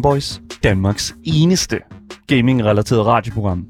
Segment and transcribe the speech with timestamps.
[0.00, 1.78] Gameboys, Danmarks eneste
[2.26, 3.66] gaming-relateret radioprogram.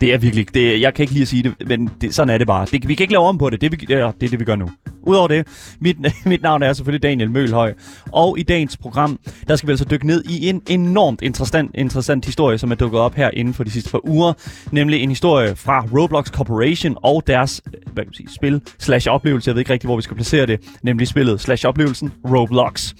[0.00, 2.34] Det er virkelig, det er, jeg kan ikke lige at sige det, men det, sådan
[2.34, 2.66] er det bare.
[2.72, 4.44] Det, vi kan ikke lave om på det, det, vi, ja, det er det, vi
[4.44, 4.70] gør nu.
[5.02, 5.46] Udover det,
[5.80, 7.74] mit, mit navn er selvfølgelig Daniel Mølhøj,
[8.12, 12.26] og i dagens program, der skal vi altså dykke ned i en enormt interessant, interessant
[12.26, 14.32] historie, som er dukket op her inden for de sidste par uger,
[14.70, 19.08] nemlig en historie fra Roblox Corporation og deres øh, hvad kan man sige, spil slash
[19.10, 22.94] oplevelse, jeg ved ikke rigtig, hvor vi skal placere det, nemlig spillet slash oplevelsen Roblox.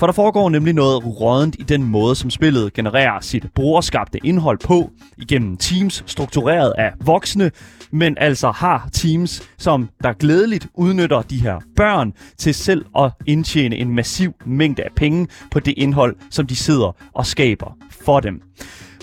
[0.00, 4.58] For der foregår nemlig noget rådent i den måde, som spillet genererer sit brugerskabte indhold
[4.58, 7.50] på, igennem teams struktureret af voksne,
[7.90, 13.76] men altså har teams, som der glædeligt udnytter de her børn til selv at indtjene
[13.76, 18.42] en massiv mængde af penge på det indhold, som de sidder og skaber for dem.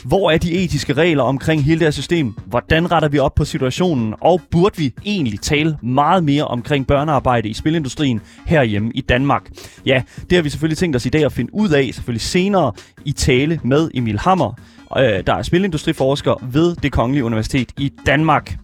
[0.03, 2.35] Hvor er de etiske regler omkring hele det her system?
[2.45, 4.13] Hvordan retter vi op på situationen?
[4.21, 9.49] Og burde vi egentlig tale meget mere omkring børnearbejde i spilindustrien herhjemme i Danmark?
[9.85, 12.71] Ja, det har vi selvfølgelig tænkt os i dag at finde ud af, selvfølgelig senere
[13.05, 14.53] i tale med Emil Hammer,
[14.97, 18.57] øh, der er spilindustriforsker ved det Kongelige Universitet i Danmark.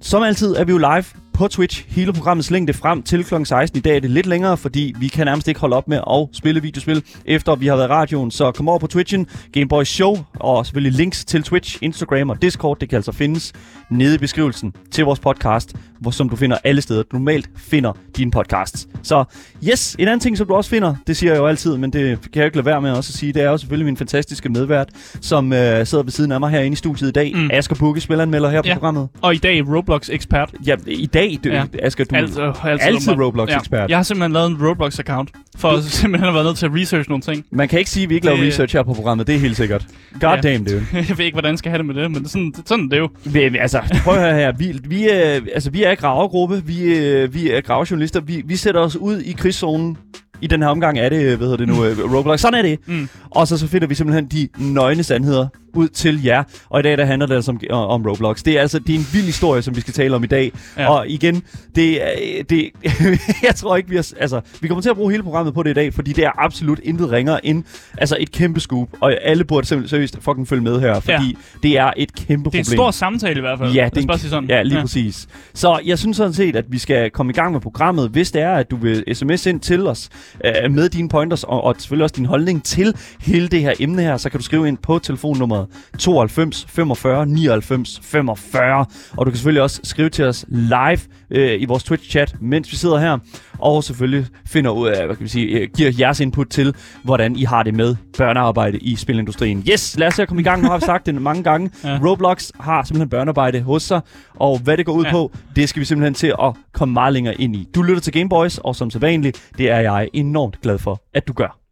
[0.00, 3.34] Som altid er vi jo live på Twitch hele programmets længde frem til kl.
[3.44, 3.78] 16.
[3.78, 6.28] I dag er det lidt længere, fordi vi kan nærmest ikke holde op med at
[6.32, 8.30] spille videospil, efter vi har været i radioen.
[8.30, 12.78] Så kom over på Twitchen, Gameboy Show, og selvfølgelig links til Twitch, Instagram og Discord.
[12.80, 13.52] Det kan altså findes
[13.90, 17.92] nede i beskrivelsen til vores podcast, hvor, som du finder alle steder, du normalt finder
[18.16, 18.88] dine podcasts.
[19.02, 19.24] Så
[19.68, 22.18] yes, en anden ting, som du også finder, det siger jeg jo altid, men det
[22.22, 24.48] kan jeg ikke lade være med også at sige, det er jo selvfølgelig min fantastiske
[24.48, 24.88] medvært,
[25.20, 27.32] som øh, sidder ved siden af mig herinde i studiet i dag.
[27.36, 27.50] Mm.
[27.52, 28.74] Asger Bukke, spilleranmelder her ja.
[28.74, 29.08] på programmet.
[29.22, 30.50] Og i dag Roblox-ekspert.
[30.66, 31.64] Ja, i dag, du, ja.
[31.82, 33.80] Asger, du altid, altid, altid Roblox-ekspert.
[33.80, 33.86] Ja.
[33.88, 35.26] Jeg har simpelthen lavet en Roblox-account,
[35.56, 37.44] for at simpelthen have været nødt til at research nogle ting.
[37.50, 39.38] Man kan ikke sige, at vi ikke laver Det- research her på programmet, det er
[39.38, 39.86] helt sikkert.
[40.20, 40.40] God Ja.
[40.40, 40.86] damn, dude.
[41.08, 42.98] jeg ved ikke, hvordan jeg skal have det med det, men sådan, sådan er det
[42.98, 43.08] jo.
[43.24, 44.52] Vi, vi- altså, prøv at høre her.
[44.58, 46.62] Vi, vi, er, altså, vi er gravergruppe.
[46.66, 48.03] Vi, øh, vi er gravejournalister.
[48.24, 49.96] Vi, vi sætter os ud i krigszonen.
[50.40, 52.40] I den her omgang er det, hvad hedder det nu, øh, Roblox.
[52.40, 52.78] Sådan er det.
[52.86, 53.08] Mm.
[53.30, 56.42] Og så, så finder vi simpelthen de nøgne sandheder ud til jer.
[56.70, 58.42] Og i dag der handler det altså om, om Roblox.
[58.42, 60.52] Det er altså det er en vild historie, som vi skal tale om i dag.
[60.78, 60.88] Ja.
[60.90, 61.42] Og igen,
[61.74, 62.70] det, er- det,
[63.46, 64.12] jeg tror ikke, vi har...
[64.20, 66.30] Altså, vi kommer til at bruge hele programmet på det i dag, fordi det er
[66.44, 67.64] absolut intet ringere end
[67.98, 68.88] altså et kæmpe scoop.
[69.00, 71.58] Og alle burde simpelthen seriøst fucking følge med her, fordi ja.
[71.62, 72.60] det er et kæmpe Det er problem.
[72.60, 73.72] en stor samtale i hvert fald.
[73.72, 74.48] Ja, det er en, sådan.
[74.48, 74.82] ja, lige ja.
[74.82, 75.26] præcis.
[75.54, 78.08] Så jeg synes sådan set, at vi skal komme i gang med programmet.
[78.08, 80.08] Hvis det er, at du vil sms ind til os
[80.44, 84.02] øh, med dine pointers, og, og selvfølgelig også din holdning til hele det her emne
[84.02, 85.63] her, så kan du skrive ind på telefonnummer
[85.98, 88.86] 92 45 99 45.
[89.16, 90.98] Og du kan selvfølgelig også skrive til os live
[91.30, 93.18] øh, i vores Twitch-chat, mens vi sidder her.
[93.58, 97.36] Og selvfølgelig finder ud af, hvad kan vi sige, øh, giver jeres input til, hvordan
[97.36, 99.64] I har det med børnearbejde i spilindustrien.
[99.70, 100.62] Yes, lad os se at komme i gang.
[100.62, 101.70] Nu har vi sagt det mange gange.
[101.84, 101.98] Ja.
[102.04, 104.00] Roblox har simpelthen børnearbejde hos sig,
[104.34, 105.10] og hvad det går ud ja.
[105.10, 107.68] på, det skal vi simpelthen til at komme meget længere ind i.
[107.74, 111.32] Du lytter til Gameboys, og som sædvanligt, det er jeg enormt glad for, at du
[111.32, 111.63] gør.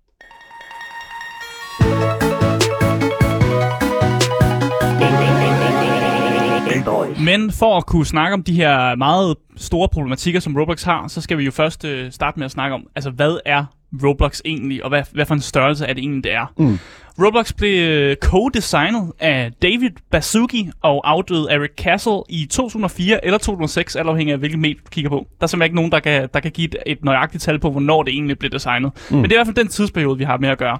[7.24, 11.20] Men for at kunne snakke om de her meget store problematikker, som Roblox har, så
[11.20, 13.64] skal vi jo først øh, starte med at snakke om, altså hvad er
[14.04, 16.52] Roblox egentlig, og hvad, hvad for en størrelse er det egentlig, det er.
[16.58, 16.78] Mm.
[17.18, 23.96] Roblox blev øh, co-designet af David Baszucki og afdøde Eric Castle i 2004 eller 2006,
[23.96, 25.26] alt afhængig af hvilket medie du kigger på.
[25.40, 27.70] Der er simpelthen ikke nogen, der kan, der kan give et, et nøjagtigt tal på,
[27.70, 28.92] hvornår det egentlig blev designet.
[29.10, 29.16] Mm.
[29.16, 30.78] Men det er i hvert fald den tidsperiode, vi har med at gøre.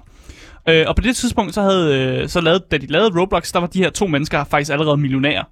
[0.69, 3.59] Øh, og på det tidspunkt, så havde, øh, så lavede, da de lavede Roblox, der
[3.59, 5.43] var de her to mennesker faktisk allerede millionærer.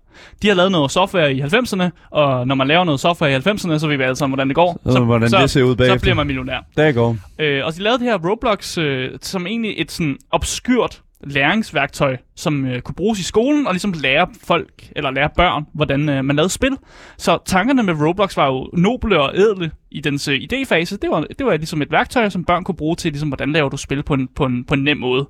[0.42, 3.78] De har lavet noget software i 90'erne, og når man laver noget software i 90'erne,
[3.80, 4.80] så ved vi alle sammen, hvordan det går.
[4.86, 6.66] Så hvordan det ser ud Så bliver man millionær.
[6.78, 7.18] Der går.
[7.40, 12.66] Øh, og de lavede det her Roblox øh, som egentlig et sådan obskurt læringsværktøj, som
[12.66, 16.36] øh, kunne bruges i skolen og ligesom lære folk, eller lære børn, hvordan øh, man
[16.36, 16.78] lavede spil.
[17.18, 20.98] Så tankerne med Roblox var jo noble og ædle i dens øh, idéfase.
[21.02, 23.70] Det var, det var ligesom et værktøj, som børn kunne bruge til, ligesom, hvordan laver
[23.70, 25.28] du spil på en, på en, på en nem måde.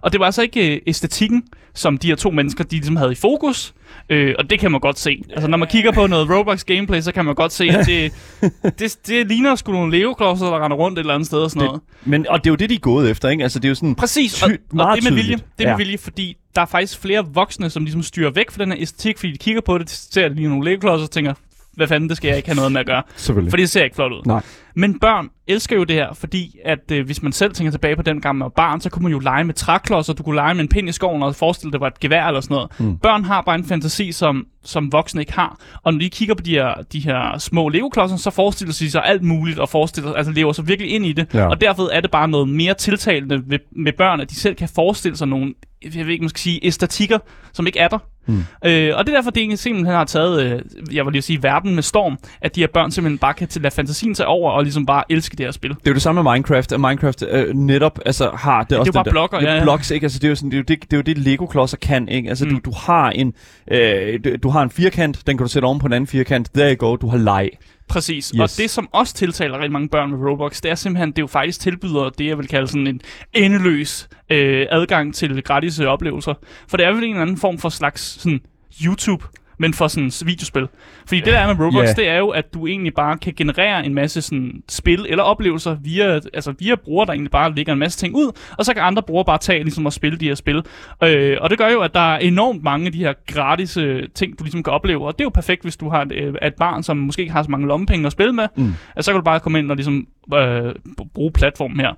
[0.00, 1.42] Og det var altså ikke øh, æstetikken,
[1.74, 3.74] som de her to mennesker, de ligesom havde i fokus.
[4.08, 5.22] Øh, og det kan man godt se.
[5.30, 8.12] Altså, når man kigger på noget Roblox gameplay, så kan man godt se, at det,
[8.78, 11.66] det, det ligner sgu nogle Lego-klodser, der render rundt et eller andet sted og sådan
[11.66, 11.80] noget.
[12.04, 13.42] Men, og det er jo det, de er gået efter, ikke?
[13.42, 13.94] Altså, det er jo sådan...
[13.94, 15.36] Præcis, og, Ty- og meget det er med vilje.
[15.36, 15.76] Det er med Ja.
[15.76, 19.18] vilje, fordi der er faktisk flere voksne, som ligesom styrer væk fra den her æstetik,
[19.18, 21.34] fordi de kigger på det, de ser lige nogle Lego-klodser og tænker,
[21.80, 23.02] hvad fanden, det skal jeg ikke have noget med at gøre.
[23.16, 23.50] Selvfølgelig.
[23.50, 24.22] Fordi det ser ikke flot ud.
[24.26, 24.42] Nej.
[24.74, 28.02] Men børn elsker jo det her, fordi at øh, hvis man selv tænker tilbage på
[28.02, 30.54] den gang man var barn, så kunne man jo lege med træklodser, du kunne lege
[30.54, 32.70] med en pind i skoven og forestille det var et gevær eller sådan noget.
[32.78, 32.98] Mm.
[32.98, 35.58] Børn har bare en fantasi, som, som voksne ikke har.
[35.82, 39.04] Og når de kigger på de her, de her små Lego-klodser, så forestiller de sig
[39.04, 41.34] alt muligt og forestiller, altså lever sig virkelig ind i det.
[41.34, 41.46] Ja.
[41.46, 44.68] Og derfor er det bare noget mere tiltalende ved, med børn, at de selv kan
[44.74, 45.54] forestille sig nogle,
[45.94, 47.18] jeg ved ikke, man skal sige, æstetikker,
[47.52, 47.98] som ikke er der.
[48.26, 48.44] Mm.
[48.64, 50.60] Øh, og det er derfor, det simpelthen har taget, øh,
[50.96, 53.74] jeg vil lige sige, verden med storm, at de her børn simpelthen bare kan lade
[53.74, 55.70] fantasien sig over og ligesom bare elske det her spil.
[55.70, 58.78] Det er jo det samme med Minecraft, at Minecraft øh, netop altså, har det Ja,
[58.78, 59.62] også det er bare blokker, er ja, ja.
[59.62, 60.04] blocks, ikke?
[60.04, 62.08] Altså, det er jo sådan, det er jo det, det, er jo det Lego-klodser kan,
[62.08, 62.28] ikke?
[62.28, 62.50] Altså, mm.
[62.50, 63.34] du, du har en
[63.70, 66.50] øh, du, du har en firkant, den kan du sætte oven på en anden firkant.
[66.54, 67.50] There you go, du har leg.
[67.90, 68.32] Præcis.
[68.34, 68.40] Yes.
[68.40, 71.26] Og det, som også tiltaler rigtig mange børn med Roblox, det er simpelthen, det jo
[71.26, 73.00] faktisk tilbyder det, jeg vil kalde sådan en
[73.32, 76.34] endeløs øh, adgang til gratis øh, oplevelser.
[76.68, 78.40] For det er vel en eller anden form for slags sådan
[78.84, 79.24] YouTube,
[79.60, 80.66] men for sådan videospil.
[81.06, 81.92] Fordi det der er med Roblox, Ja.
[81.92, 85.76] det er jo, at du egentlig bare kan generere en masse sådan spil eller oplevelser
[85.82, 88.82] via, altså via brugere, der egentlig bare lægger en masse ting ud, og så kan
[88.82, 90.62] andre brugere bare tage ligesom og spille de her spil.
[91.04, 94.02] Øh, og det gør jo, at der er enormt mange af de her gratis øh,
[94.14, 96.34] ting, du ligesom kan opleve, og det er jo perfekt, hvis du har et, øh,
[96.42, 98.72] et barn, som måske ikke har så mange lommepenge at spille med, Mm.
[98.96, 100.74] at så kan du bare komme ind og ligesom øh,
[101.14, 101.92] bruge platformen her.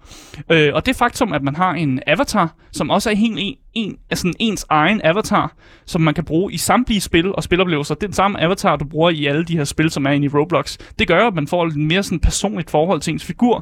[0.51, 3.97] Øh, og det faktum, at man har en avatar, som også er helt en, en,
[4.11, 5.53] altså ens egen avatar,
[5.87, 8.85] som man kan bruge i samtlige spil og spiloplevelser, det er den samme avatar, du
[8.85, 10.79] bruger i alle de her spil, som er inde i Roblox.
[10.99, 13.55] Det gør, at man får et mere sådan personligt forhold til ens figur.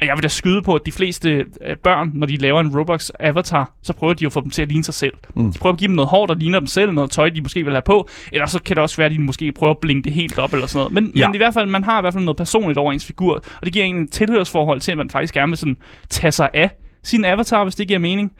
[0.00, 2.78] Og jeg vil da skyde på, at de fleste øh, børn, når de laver en
[2.80, 5.12] Roblox-avatar, så prøver de at få dem til at ligne sig selv.
[5.34, 5.52] Mm.
[5.52, 7.64] De prøver at give dem noget hår, der ligner dem selv, noget tøj, de måske
[7.64, 10.04] vil have på, eller så kan det også være, at de måske prøver at blinke
[10.04, 10.92] det helt op eller sådan noget.
[10.92, 11.28] Men, Ja.
[11.28, 13.64] men i hvert fald, man har i hvert fald noget personligt over ens figur, og
[13.64, 15.76] det giver en tilhørsforhold til, at man faktisk gerne vil sådan
[16.10, 16.70] tage sig af
[17.02, 18.32] sin avatar, hvis det giver mening.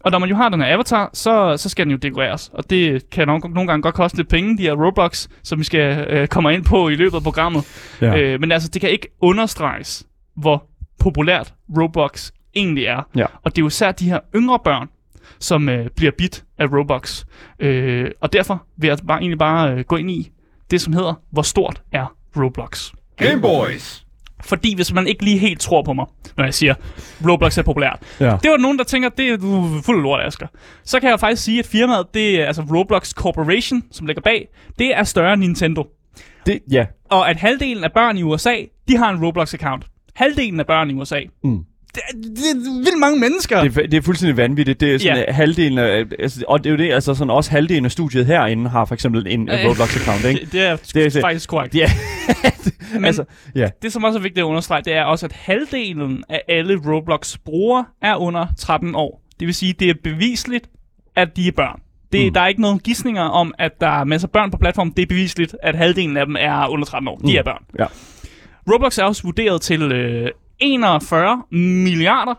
[0.00, 2.50] Og når man jo har den her avatar, så, så skal den jo dekoreres.
[2.52, 5.64] Og det kan nok, nogle gange godt koste lidt penge, de her Roblox, som vi
[5.64, 7.64] skal øh, komme ind på i løbet af programmet.
[8.00, 8.16] Ja.
[8.16, 10.06] Øh, men altså, det kan ikke understreges,
[10.36, 10.66] hvor
[10.98, 13.02] populært Roblox egentlig er.
[13.16, 13.26] Ja.
[13.42, 14.88] Og det er jo især de her yngre børn,
[15.38, 17.24] som øh, bliver bit af Roblox.
[17.58, 20.30] Øh, og derfor vil jeg bare, egentlig bare øh, gå ind i
[20.70, 22.92] det, som hedder, hvor stort er Roblox.
[23.16, 24.05] Game Boys.
[24.46, 26.06] Fordi hvis man ikke lige helt tror på mig,
[26.36, 26.74] når jeg siger,
[27.28, 27.98] Roblox er populært.
[28.20, 28.24] Ja.
[28.24, 30.46] Det var nogen, der tænker, det er du fuld lort, Asger.
[30.84, 34.48] Så kan jeg faktisk sige, at firmaet, det er altså Roblox Corporation, som ligger bag,
[34.78, 35.86] det er større end Nintendo.
[36.46, 36.86] Det, ja.
[37.10, 38.54] Og at halvdelen af børn i USA,
[38.88, 40.12] de har en Roblox-account.
[40.14, 41.20] Halvdelen af børn i USA.
[41.44, 41.64] Mm.
[41.96, 43.62] Det, det er vildt mange mennesker.
[43.62, 44.80] Det, er- det er fuldstændig vanvittigt.
[44.80, 45.24] Det er sådan Ja.
[45.28, 45.32] ja.
[45.32, 48.70] halvdelen af, altså, og det er jo det, altså sådan også halvdelen af studiet herinde
[48.70, 50.40] har for eksempel en, Øh, Roblox-account, ikke?
[50.40, 51.74] det, det er, Det er- faktisk korrekt.
[51.74, 51.90] Ja.
[52.94, 53.70] Men altså, ja.
[53.82, 57.84] det, som også er vigtigt at understrege, det er også, at halvdelen af alle Roblox-brugere
[58.02, 59.22] er under 13 år.
[59.40, 60.68] Det vil sige, det er bevisligt,
[61.16, 61.80] at de er børn.
[62.12, 62.34] Det, mm.
[62.34, 64.92] Der er ikke nogen gissninger om, at der er masser af børn på platformen.
[64.96, 67.16] Det er bevisligt, at halvdelen af dem er under 13 år.
[67.16, 67.36] De Mm.
[67.38, 67.64] er børn.
[67.78, 67.84] Ja.
[68.72, 72.34] Roblox er også vurderet til øh, 41 milliarder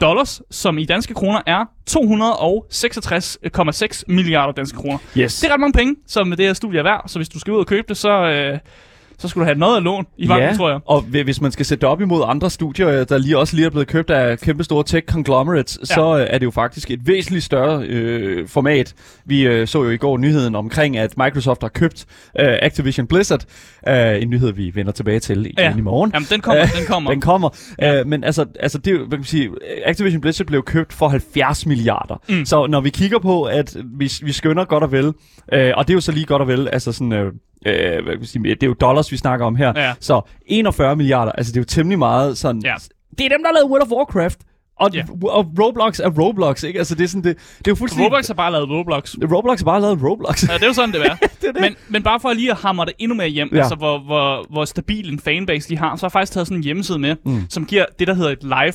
[0.00, 4.98] dollars, som i danske kroner er 266,6 milliarder danske kroner.
[5.18, 5.40] Yes.
[5.40, 7.52] Det er ret mange penge, som det her studie er værd, så hvis du skal
[7.52, 8.58] ud og købe det, så, øh,
[9.22, 10.80] så skulle du have noget af lån i banken, tror jeg.
[10.86, 13.66] og hvi- hvis man skal sætte op imod andre studier, øh, der lige også lige
[13.66, 15.94] er blevet købt af kæmpe store tech conglomerates, ja.
[15.94, 18.94] så øh, er det jo faktisk et væsentligt større øh, format.
[19.26, 22.04] Vi øh, så jo i går nyheden omkring, at Microsoft har købt
[22.40, 23.44] øh, Activision Blizzard.
[23.88, 25.76] Øh, en nyhed, vi vender tilbage til igen Ja.
[25.76, 26.10] i morgen.
[26.14, 27.10] Jamen, den kommer, den kommer.
[27.10, 27.48] Den kommer.
[27.78, 27.92] Ja.
[27.92, 28.00] Ja.
[28.00, 29.50] Øh, men altså, altså det hvad kan man sige,
[29.84, 32.22] Activision Blizzard blev købt for 70 milliarder.
[32.28, 32.44] Mm.
[32.44, 35.12] Så når vi kigger på, at vi, vi skønner godt og vel,
[35.52, 37.32] øh, og det er jo så lige godt og vel, altså sådan, øh,
[37.66, 39.72] øh, hvad kan sige, det er jo dollars, vi snakker om her.
[39.76, 39.92] Ja.
[40.00, 42.74] Så 41 milliarder, altså det er jo temmelig meget sådan, Ja.
[43.18, 44.38] det er dem, der lavet World of Warcraft.
[44.80, 45.04] Og, Ja.
[45.28, 46.78] og Roblox er Roblox, ikke?
[46.78, 48.06] Altså det er sådan, det, det er jo fuldstændig...
[48.06, 49.14] Roblox har bare lavet Roblox.
[49.32, 50.48] Roblox har bare lavet Roblox.
[50.48, 51.14] Ja, det er jo sådan, det er.
[51.40, 51.60] det er det.
[51.60, 53.58] Men, men bare for lige at hamre det endnu mere hjem, ja.
[53.58, 56.56] Altså hvor, hvor, hvor stabil en fanbase de har, så har jeg faktisk taget sådan
[56.58, 57.16] en hjemmeside med.
[57.24, 57.46] Mm.
[57.50, 58.72] som giver det, der hedder et live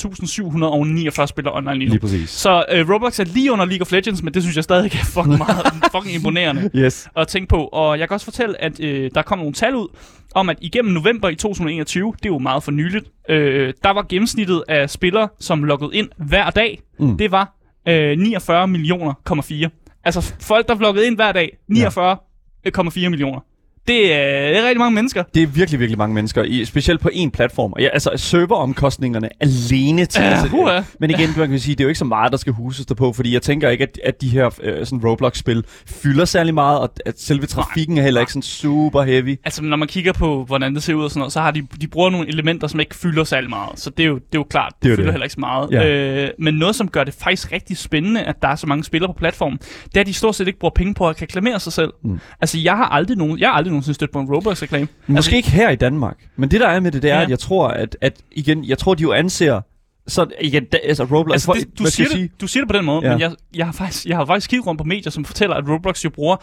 [0.00, 1.92] 2.576.749 spillere online lige nu.
[1.92, 2.30] Lige præcis.
[2.30, 5.04] Så øh, Roblox er lige under League of Legends, men det synes jeg stadig er
[5.04, 7.08] fucking, meget, fucking imponerende Yes.
[7.16, 7.64] at tænke på.
[7.64, 9.88] Og jeg kan også fortælle, at øh, der kom nogle tal ud
[10.34, 14.06] om, at igennem november i 2021, det er jo meget for nyligt, øh, der var
[14.08, 17.18] gennemsnittet af spillere, som loggede ind hver dag, mm.
[17.18, 17.54] det var
[17.88, 20.00] øh, 49 millioner,4.
[20.04, 23.40] Altså folk, der vloggede ind hver dag, 49,4 øh, millioner.
[23.88, 25.22] Det er, det er rigtig mange mennesker.
[25.34, 27.72] Det er virkelig, virkelig mange mennesker, i, specielt på én platform.
[27.78, 30.22] Ja, altså serveromkostningerne alene til...
[30.22, 30.80] Ja, altså, puha.
[31.00, 33.12] men igen, man kan sige, det er jo ikke så meget, der skal huses derpå,
[33.12, 36.92] fordi jeg tænker ikke, at, at de her øh, sådan Roblox-spil fylder særlig meget, og
[37.06, 39.38] at selve trafikken er heller ikke sådan super heavy.
[39.44, 41.66] Altså, når man kigger på, hvordan det ser ud og sådan noget, så har de,
[41.80, 43.78] de bruger nogle elementer, som ikke fylder særlig meget.
[43.80, 45.12] Så det er jo, det er jo klart, det, Det er jo fylder det.
[45.12, 45.70] heller ikke så meget.
[45.70, 46.22] Ja.
[46.24, 49.08] Øh, men noget, som gør det faktisk rigtig spændende, at der er så mange spillere
[49.12, 51.72] på platformen, det er, at de stort set ikke bruger penge på at reklamere sig
[51.72, 51.90] selv.
[52.04, 52.18] Mm.
[52.40, 54.88] Altså, jeg har aldrig nogen, jeg har aldrig nogensinde stødt på en Roblox-reklame.
[55.06, 57.22] Måske altså, ikke her i Danmark, men det der er med det, det er, Ja.
[57.22, 59.60] at jeg tror, at, at igen, jeg tror, de jo anser
[60.06, 62.84] så igen, da, altså Roblox, Altså, det, du, siger det, du siger det på den
[62.84, 63.10] måde, Ja.
[63.10, 65.64] men jeg, jeg, har faktisk, jeg har faktisk kigget rundt på medier, som fortæller, at
[65.68, 66.36] Roblox jo bruger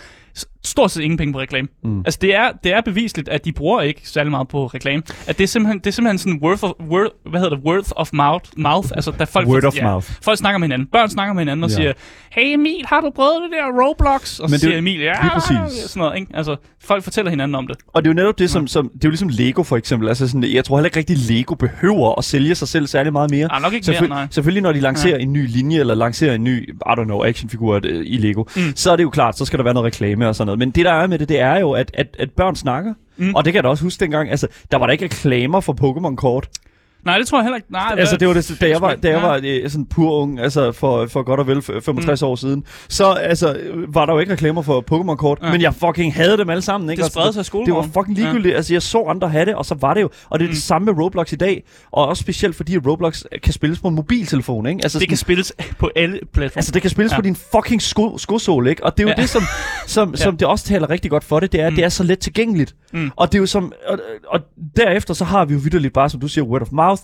[0.63, 1.67] stort set ingen penge på reklame.
[1.83, 1.99] Mm.
[1.99, 5.03] Altså, det er, det er bevisligt, at de bruger ikke særlig meget på reklame.
[5.27, 7.89] At det er simpelthen, det er simpelthen sådan worth of, word, hvad hedder det, worth
[7.95, 10.07] of mouth, mouth altså, da folk, Word of ja, mouth.
[10.23, 10.87] folk snakker med hinanden.
[10.91, 11.75] Børn snakker med hinanden og Ja.
[11.75, 11.81] ja.
[11.81, 11.93] siger,
[12.31, 14.39] hey Emil, har du prøvet det der Roblox?
[14.39, 15.89] Og Men så det er siger Emil, ja, lige præcis.
[15.89, 16.31] sådan noget, ikke?
[16.33, 17.75] Altså, folk fortæller hinanden om det.
[17.87, 20.07] Og det er jo netop det, som, som det er jo ligesom Lego for eksempel.
[20.09, 23.31] Altså sådan, jeg tror heller ikke rigtig, Lego behøver at sælge sig selv særlig meget
[23.31, 23.47] mere.
[23.51, 24.27] Ah, nok ikke mere, Selvføl- nej.
[24.31, 27.81] selvfølgelig, når de lancerer en ny linje, eller lancerer en ny, I don't know, actionfigur
[28.03, 28.43] i Lego.
[28.55, 28.61] Mm.
[28.75, 30.59] så er det jo klart, så skal der være noget reklame og sådan noget.
[30.59, 32.93] Men det, der er med det, det er jo, at, at, at børn snakker.
[33.17, 33.35] Mm.
[33.35, 35.73] Og det kan jeg da også huske dengang, altså, der var der ikke reklamer for
[35.73, 36.49] Pokémon-kort.
[37.05, 37.71] Nej, det tror jeg heller ikke.
[37.71, 39.27] Nej, Altså, det var det, da jeg var, da jeg Ja.
[39.27, 42.27] var øh, sådan pur ung, altså for, for godt og vel f- 65 mm.
[42.27, 45.45] år siden, så altså, øh, var der jo ikke reklamer for Pokémon-kort, ja.
[45.45, 45.51] Ja.
[45.51, 46.89] men jeg fucking havde dem alle sammen.
[46.89, 46.99] Ikke?
[46.99, 47.91] Det Altså, spredte sig i Det skolegården.
[47.95, 48.51] var fucking ligegyldigt.
[48.51, 48.55] Ja.
[48.57, 50.09] Altså, jeg så andre have det, og så var det jo.
[50.29, 50.53] Og det er mm.
[50.53, 51.63] det samme med Roblox i dag.
[51.91, 54.79] Og også specielt fordi, Roblox kan spilles på en mobiltelefon, ikke?
[54.83, 56.57] Altså, Det kan sådan, spilles på alle platforme.
[56.57, 57.15] altså, det kan spilles ja.
[57.15, 57.19] Ja.
[57.21, 58.83] på din fucking sko skosåle, ikke?
[58.85, 59.13] Og det er jo ja.
[59.17, 59.21] Ja.
[59.21, 59.41] det, som,
[59.87, 61.75] som, som det også taler rigtig godt for det, det er, at Mm.
[61.75, 62.75] det er så let tilgængeligt.
[62.93, 63.11] Mm.
[63.15, 63.73] Og det er jo som...
[63.87, 64.39] Og, og
[64.77, 66.90] derefter så har vi jo vidderligt bare, som du siger, word of mouth.
[66.91, 67.03] Mouth,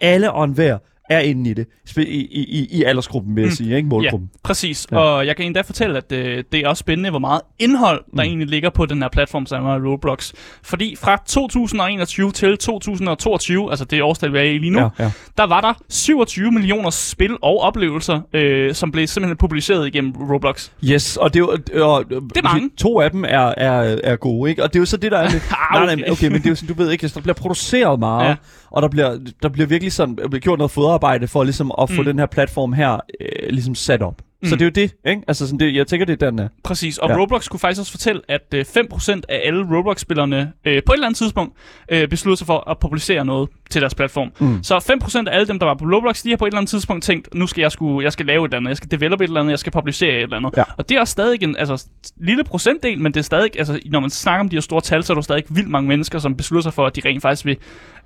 [0.00, 0.78] Alle og enhver
[1.10, 1.66] er inde i det.
[1.96, 3.54] I, i, i, i aldersgruppen, vil jeg Mm.
[3.54, 3.88] sige, ikke?
[3.88, 4.30] Målgruppen.
[4.42, 4.96] Præcis, Ja.
[4.98, 5.02] ja.
[5.04, 8.12] og jeg kan endda fortælle, at øh, det er også spændende, hvor meget indhold, der
[8.12, 8.18] Mm.
[8.20, 10.32] egentlig ligger på den her platform, som er Roblox.
[10.62, 15.04] Fordi fra 2021 til 2022, altså det årstal, vi er i lige nu, Ja, ja.
[15.04, 15.10] ja.
[15.38, 20.70] der var der 27 millioner spil og oplevelser, øh, som blev simpelthen publiceret igennem Roblox.
[20.84, 21.82] Yes, og det er jo...
[21.84, 22.70] Og, det er mange.
[22.78, 24.62] To af dem er, er, er gode, ikke?
[24.62, 25.24] Og det er jo så det, der er...
[25.24, 25.30] Ah,
[25.86, 26.12] nej, nej, okay.
[26.12, 28.28] okay, men det er jo sådan, du ved ikke, der bliver produceret meget, ja.
[28.28, 28.36] Ja.
[28.70, 32.02] og der bliver, der bliver virkelig sådan, bliver gjort noget fodarbejde for ligesom at få
[32.02, 32.04] Mm.
[32.04, 34.22] den her platform her øh, ligesom sat op.
[34.44, 34.58] Så Mm.
[34.58, 35.22] det er jo det, ikke?
[35.28, 36.48] Altså sådan, det, jeg tænker, det er den er.
[36.64, 37.16] Præcis, og Ja.
[37.16, 41.06] Roblox kunne faktisk også fortælle, at øh, 5% af alle Roblox-spillerne øh, på et eller
[41.06, 41.56] andet tidspunkt
[41.92, 44.32] øh, besluttede sig for at publicere noget til deres platform.
[44.40, 44.62] Mm.
[44.62, 44.78] Så
[45.24, 47.04] 5% af alle dem, der var på Roblox, de har på et eller andet tidspunkt
[47.04, 49.24] tænkt, nu skal jeg, sku, jeg skal lave et eller andet, jeg skal develop et
[49.24, 50.56] eller andet, jeg skal publicere et eller andet.
[50.56, 50.62] Ja.
[50.76, 54.00] Og det er også stadig en altså, lille procentdel, men det er stadig, altså, når
[54.00, 56.36] man snakker om de her store tal, så er der stadig vildt mange mennesker, som
[56.36, 57.56] beslutter sig for, at de rent faktisk vil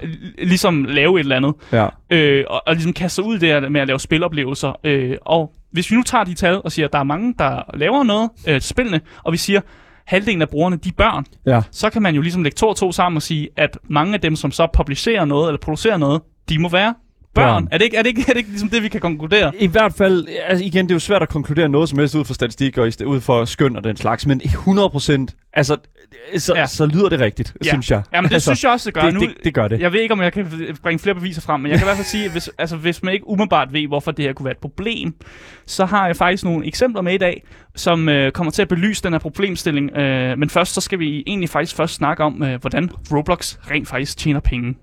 [0.03, 1.87] øh, ligesom lave et eller andet Ja.
[2.11, 4.81] øh, og, og ligesom kaste sig ud i det her med at lave spiloplevelser.
[4.85, 7.63] Øh, og hvis vi nu tager de tal og siger, at der er mange, der
[7.75, 9.61] laver noget øh, spillene, og vi siger,
[10.07, 11.63] halvdelen af brugerne, de er børn, Ja.
[11.71, 14.21] så kan man jo ligesom lægge to og to sammen og sige, at mange af
[14.21, 16.95] dem, som så publicerer noget eller producerer noget, de må være
[17.35, 17.69] børn.
[17.71, 19.53] Er, det ikke, er, det ikke, er det ikke ligesom det, vi kan konkludere?
[19.59, 22.25] I hvert fald, altså igen, det er jo svært at konkludere noget som helst ud
[22.25, 25.77] fra statistik og ud fra skøn og den slags, men 100 procent, altså,
[26.39, 26.55] så.
[26.55, 26.67] Ja.
[26.67, 27.71] så lyder det rigtigt, ja.
[27.71, 28.03] synes jeg.
[28.15, 29.03] Jamen det altså, synes jeg også, det gør.
[29.03, 29.81] det, nu, det, det gør det.
[29.81, 30.47] Jeg ved ikke, om jeg kan
[30.83, 33.03] bringe flere beviser frem, men jeg kan i hvert fald sige, at hvis, altså, hvis
[33.03, 35.15] man ikke umiddelbart ved, hvorfor det her kunne være et problem,
[35.67, 39.03] så har jeg faktisk nogle eksempler med i dag, som øh, kommer til at belyse
[39.03, 39.97] den her problemstilling.
[39.97, 43.89] Øh, men først så skal vi egentlig faktisk først snakke om, øh, hvordan Roblox rent
[43.89, 44.75] faktisk tjener penge.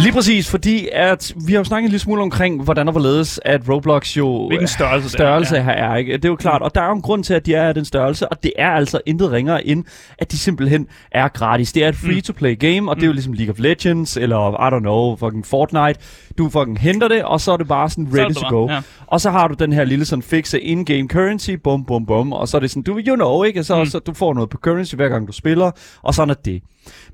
[0.00, 3.40] Lige præcis, fordi at vi har jo snakket en lille smule omkring, hvordan og hvorledes,
[3.44, 4.46] at Roblox jo...
[4.46, 5.62] Hvilken størrelse det er, størrelse ja.
[5.62, 6.12] her er, ikke?
[6.12, 7.74] Det er jo klart, og der er jo en grund til, at de er af
[7.74, 9.84] den størrelse, og det er altså intet ringere end,
[10.18, 11.72] at de simpelthen er gratis.
[11.72, 14.76] Det er et free-to-play game, og det er jo ligesom League of Legends, eller I
[14.76, 16.00] don't know, fucking Fortnite.
[16.38, 18.68] Du fucking henter det, og så er det bare sådan Så ready det to go.
[18.68, 18.80] ja.
[19.06, 22.48] Og så har du den her lille sådan fixe in-game currency, bum, bum, bum, og
[22.48, 23.64] så er det sådan, du you know, ikke?
[23.64, 23.86] Så, Mm.
[23.86, 25.70] så du får noget på currency, hver gang du spiller,
[26.02, 26.62] og sådan er det.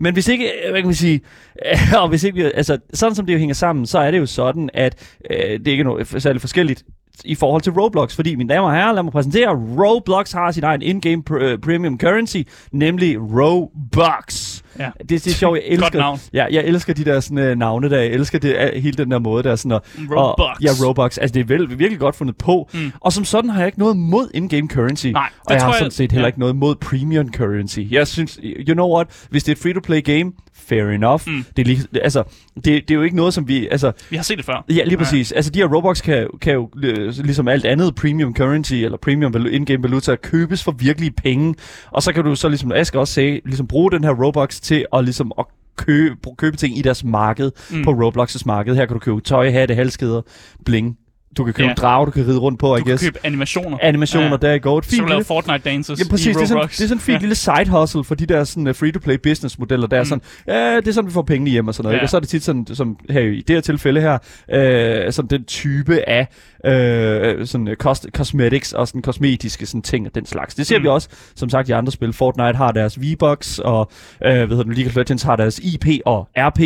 [0.00, 1.20] Men hvis ikke, øh, hvad kan man sige,
[2.02, 4.26] og hvis ikke, vi- altså sådan som det jo hænger sammen, så er det jo
[4.26, 6.82] sådan, at øh, det er ikke noget særligt forskelligt
[7.24, 10.64] i forhold til Roblox, fordi mine damer og herrer, lad mig præsentere, Roblox har sin
[10.64, 12.36] egen in-game pr- øh, premium currency,
[12.72, 14.62] nemlig Robux.
[14.78, 14.90] Ja.
[14.98, 16.18] Det, det er sjovt, jeg elsker.
[16.32, 17.96] Ja, jeg elsker de der sådan, uh, navne der.
[17.98, 19.56] Jeg elsker det, uh, hele den der måde der.
[19.56, 20.38] Sådan, og, Robux.
[20.38, 21.18] Og, ja, Robux.
[21.18, 22.68] Altså, det er vel, virkelig godt fundet på.
[22.74, 22.92] Mm.
[23.00, 25.06] Og som sådan har jeg ikke noget mod in-game currency.
[25.06, 26.26] Nej, og jeg har jeg- sådan set heller ja.
[26.26, 27.78] ikke noget mod premium currency.
[27.90, 29.26] Jeg synes, you know what?
[29.30, 31.20] Hvis det er et free-to-play game, fair enough.
[31.26, 31.44] Mm.
[31.56, 32.22] Det, er lige, altså,
[32.54, 33.68] det, det er jo ikke noget, som vi...
[33.70, 34.64] Altså, Vi har set det før.
[34.70, 35.32] Ja, lige præcis.
[35.32, 39.46] Altså, de her Robux kan, kan jo, øh, ligesom alt andet premium currency, eller premium
[39.50, 41.54] in-game valuta, købes for virkelige penge.
[41.90, 44.86] Og så kan du så, ligesom Aske også sagde, ligesom bruge den her Robux til
[44.92, 45.44] at, ligesom, at
[45.76, 47.84] købe, købe ting i deres marked, Mm.
[47.84, 48.74] på Roblox's marked.
[48.74, 50.22] Her kan du købe tøj, hatte, halskæder,
[50.64, 50.98] bling.
[51.36, 51.74] Du kan købe Ja.
[51.74, 53.04] drage, du kan ride rundt på, I Du kan guess.
[53.04, 53.78] købe animationer.
[53.82, 54.36] Animationer, Ja.
[54.36, 54.84] der er godt.
[54.84, 56.26] Så Fint du laver lille Fortnite dances Ja, præcis.
[56.26, 57.20] i Det er, sådan, det er sådan en fint Ja.
[57.20, 60.04] lille side hustle for de der sådan, uh, free-to-play business modeller, der er Mm.
[60.08, 61.92] sådan, ja, det er sådan, vi får pengene hjem og sådan noget.
[61.94, 61.96] Ja.
[61.98, 62.04] Ikke?
[62.06, 64.18] Og så er det tit sådan, som her i det her tilfælde her,
[64.52, 66.26] øh, sådan den type af
[66.66, 70.54] øh, sådan, uh, cost, cosmetics og sådan kosmetiske sådan, ting og den slags.
[70.54, 70.82] Det ser Mm.
[70.84, 72.12] vi også, som sagt, i andre spil.
[72.12, 73.90] Fortnite har deres V-Bucks, og
[74.24, 76.60] øh, hvad hedder det, League of Legends har deres IP og RP.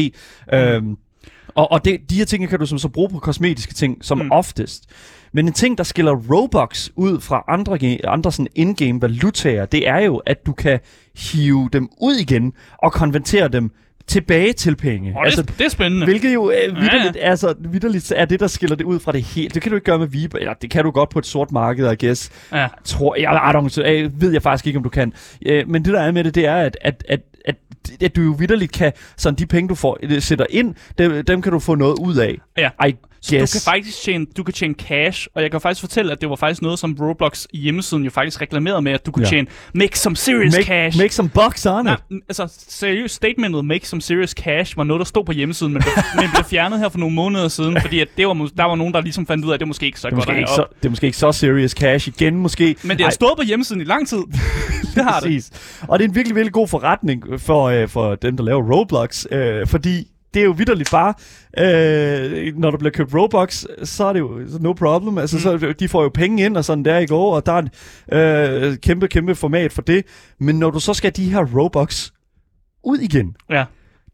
[0.82, 0.96] Mm.
[1.54, 4.18] Og, og det, de her ting kan du som så bruge på kosmetiske ting som
[4.18, 4.30] Mm.
[4.32, 4.84] oftest.
[5.32, 9.98] Men en ting, der skiller Robux ud fra andre, andre sådan in-game valutaer, det er
[9.98, 10.80] jo, at du kan
[11.32, 13.70] hive dem ud igen og konvertere dem
[14.06, 15.12] tilbage til penge.
[15.16, 16.06] Oh, altså, det, det er spændende.
[16.06, 19.22] Hvilket jo øh, Ja, vidderligt, altså, vidderligt er det, der skiller det ud fra det
[19.22, 19.54] helt.
[19.54, 21.52] Det kan du ikke gøre med Vibe, eller det kan du godt på et sort
[21.52, 22.30] marked, I guess.
[22.52, 22.68] Ja.
[22.84, 25.12] Tror, jeg, I don't, øh, ved jeg faktisk ikke, om du kan.
[25.46, 27.20] Øh, men det der er med det, det er, at, at, at,
[28.00, 31.42] at, du jo vidderligt kan, sådan de penge, du får, øh, sætter ind, dem, dem
[31.42, 32.38] kan du få noget ud af.
[32.58, 32.70] Ja.
[32.88, 33.52] I Så guess.
[33.52, 36.30] du kan faktisk tjene, du kan tjene cash, og jeg kan faktisk fortælle, at det
[36.30, 39.30] var faktisk noget, som Roblox hjemmesiden jo faktisk reklamerede med, at du kunne Ja.
[39.30, 40.98] tjene make some serious make, cash.
[40.98, 42.16] Make some bucks on Nej, it.
[42.28, 45.82] altså seriøst, statementet make some serious cash var noget, der stod på hjemmesiden, men
[46.16, 48.94] men blev fjernet her for nogle måneder siden, fordi at det var, der var nogen,
[48.94, 50.64] der ligesom fandt ud af, at det måske ikke så Det godt måske ikke så,
[50.80, 52.76] det er måske ikke så serious cash igen, måske.
[52.82, 54.18] Men det har Ej, stået på hjemmesiden i lang tid.
[54.94, 55.50] det har det.
[55.88, 59.24] Og det er en virkelig, virkelig god forretning for, øh, for dem, der laver Roblox,
[59.30, 61.14] øh, fordi det er jo vidderligt bare,
[61.58, 65.18] øh, når der bliver købt Robux, så er det jo no problem.
[65.18, 65.60] Altså, mm.
[65.60, 67.68] så, de får jo penge ind og sådan der i går, og der er en
[68.18, 70.04] øh, kæmpe, kæmpe format for det.
[70.40, 72.10] Men når du så skal de her Robux
[72.84, 73.64] ud igen, Ja.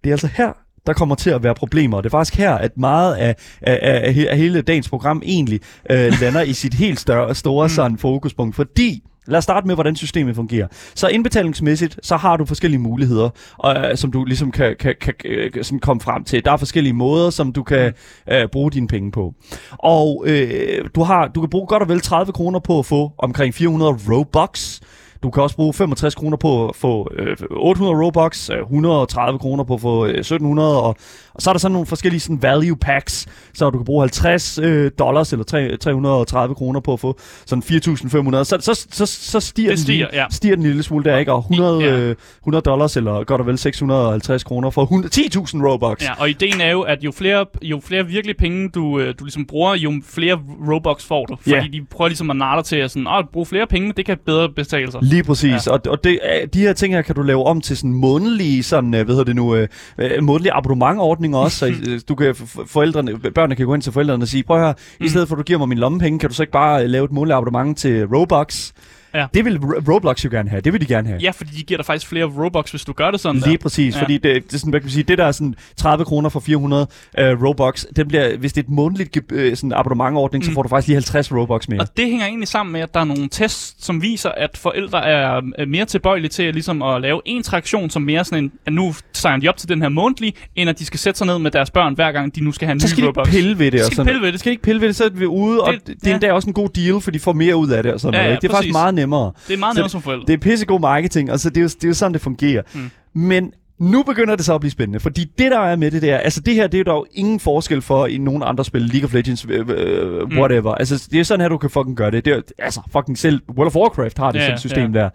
[0.04, 0.52] det er altså her,
[0.86, 1.96] der kommer til at være problemer.
[1.96, 5.60] Og det er faktisk her, at meget af, af, af, af hele dagens program egentlig
[5.90, 8.56] øh, lander i sit helt større, store sådan, fokuspunkt.
[8.56, 10.66] Fordi, lad os starte med, hvordan systemet fungerer.
[10.94, 15.14] Så indbetalingsmæssigt, så har du forskellige muligheder, og, øh, som du ligesom kan, kan, kan
[15.24, 16.44] øh, sådan komme frem til.
[16.44, 17.92] Der er forskellige måder, som du kan
[18.30, 19.34] øh, bruge dine penge på.
[19.72, 23.12] Og øh, du, har, du kan bruge godt og vel 30 kroner på at få
[23.18, 24.80] omkring 400 Robux.
[25.22, 29.64] Du kan også bruge 65 kroner på at få øh, 800 Robux, øh, 130 kroner
[29.64, 30.96] på at få øh, 1700, og,
[31.34, 34.58] og så er der sådan nogle forskellige sådan value packs, så du kan bruge 50
[34.62, 38.44] øh, dollars eller tre- 330 kroner på at få sådan 4.500.
[38.44, 40.26] Så, så, så, så stiger, Det den, stiger, lige, ja.
[40.30, 41.32] stiger den en lille smule der, ikke?
[41.32, 41.98] Og 100, Ja.
[41.98, 46.02] øh, 100 dollars, eller godt og vel 650 kroner for 100 10.000 Robux.
[46.02, 49.24] Ja, og ideen er jo, at jo flere, jo flere virkelige penge, du, øh, du
[49.24, 50.38] ligesom bruger, jo flere
[50.72, 51.36] Robux får du.
[51.36, 51.64] Fordi Ja.
[51.72, 54.18] de prøver ligesom at narre dig til at sådan, Åh, bruge flere penge, det kan
[54.26, 55.00] bedre betale sig.
[55.06, 55.72] Lige præcis, Ja.
[55.72, 58.62] og, og det, er- de her ting her kan du lave om til sådan månedlige,
[58.62, 62.34] sådan, øh, hvad hedder det nu, øh, øh, månedlige abonnementordninger også, så øh, du kan,
[62.66, 65.06] forældrene, børnene kan gå ind til forældrene og sige, prøv høre, mm.
[65.06, 66.88] i stedet for at du giver mig min lommepenge, kan du så ikke bare øh,
[66.90, 68.72] lave et månedligt abonnement til Robux?
[69.20, 69.26] Ja.
[69.34, 71.20] Det vil Ro- Roblox jo gerne have, det vil de gerne have.
[71.22, 73.58] Ja, fordi de giver dig faktisk flere Robux, hvis du gør det sådan Lige der.
[73.62, 73.98] præcis, Ja.
[73.98, 74.04] ja.
[74.04, 76.28] fordi det, det, er sådan, hvad kan man sige, det der er sådan 30 kroner
[76.28, 76.86] for 400
[77.18, 80.48] øh, Robux, det bliver, hvis det er et månedligt øh, sådan abonnementordning, mm.
[80.48, 81.80] så får du faktisk lige 50 Robux mere.
[81.80, 85.04] Og det hænger egentlig sammen med, at der er nogle tests, som viser, at forældre
[85.06, 88.72] er øh, mere tilbøjelige til ligesom at lave en traktion, som mere sådan en, at
[88.72, 91.38] nu signer de op til den her månedlige, end at de skal sætte sig ned
[91.38, 93.26] med deres børn, hver gang de nu skal have en Så ny skal de Robux.
[93.28, 93.80] ikke pille ved det.
[93.84, 94.06] Skal sådan.
[94.06, 94.40] pille ved det.
[94.40, 96.14] Skal ikke pille ved det, så er vi ude, og Det- det, det er ja.
[96.14, 98.18] endda også en god deal, for de får mere ud af det og sådan Ja,
[98.18, 98.30] noget.
[98.30, 98.42] ja, ikke?
[98.42, 98.66] Det er præcis.
[98.66, 99.32] faktisk meget nemmere.
[99.48, 100.24] Det er meget nemmere som forældre.
[100.26, 102.62] Det er pissegod marketing, og så det er jo, det er jo sådan, det fungerer.
[102.74, 102.80] Mm.
[102.80, 102.90] Mm.
[103.20, 106.16] Men nu begynder det så at blive spændende, fordi det, der er med det der,
[106.18, 109.14] altså det her, det er jo ingen forskel for i nogen andre spil, League of
[109.14, 110.38] Legends, øh, øh, Mm.
[110.38, 110.74] whatever.
[110.74, 112.24] Altså, det er sådan her, du kan fucking gøre det.
[112.24, 114.92] det er, altså, fucking selv World of Warcraft har det Ja, sådan ja, et system
[114.92, 115.10] der.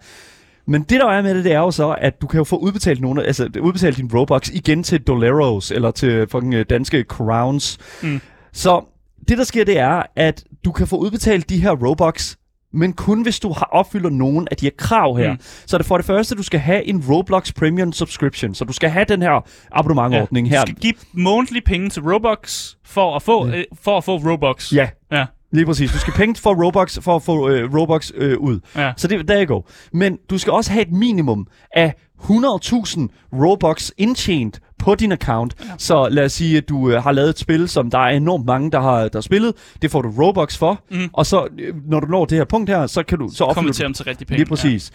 [0.66, 2.56] Men det, der er med det, det er jo så, at du kan jo få
[2.56, 7.78] udbetalt nogle, altså udbetalt din Robux igen til Doleros, eller til fucking øh, danske crowns.
[8.02, 8.20] Mm.
[8.52, 8.84] Så
[9.28, 12.36] det, der sker, det er, at du kan få udbetalt de her Robux,
[12.72, 15.26] men kun hvis du har opfylder nogen af de her krav her.
[15.28, 15.32] Mm.
[15.32, 15.40] Mm.
[15.66, 18.54] Så er det for det første, du skal have en Roblox Premium Subscription.
[18.54, 20.60] Så du skal have den her abonnementordning Du her.
[20.60, 24.72] skal give månedlige penge til Robux for at få, øh, for at få Robux.
[24.72, 25.24] Ja, Ja.
[25.52, 25.92] lige præcis.
[25.92, 28.60] Du skal penge for Robux for at få øh, Robux øh, ud.
[28.76, 28.92] ja.
[28.96, 29.62] Så det der you go.
[29.92, 35.54] Men du skal også have et minimum af 100.000 Robux indtjent på din account.
[35.60, 35.70] Ja.
[35.78, 38.46] Så lad os sige, at du øh, har lavet et spil, som der er enormt
[38.46, 39.54] mange, der har, der har spillet.
[39.82, 40.80] Det får du Robux for.
[40.90, 41.10] Mhm.
[41.12, 43.62] Og så, øh, når du når det her punkt her, så kan du så opfylder
[43.62, 44.38] Konvertere du dem til rigtig penge.
[44.38, 44.92] Lige præcis.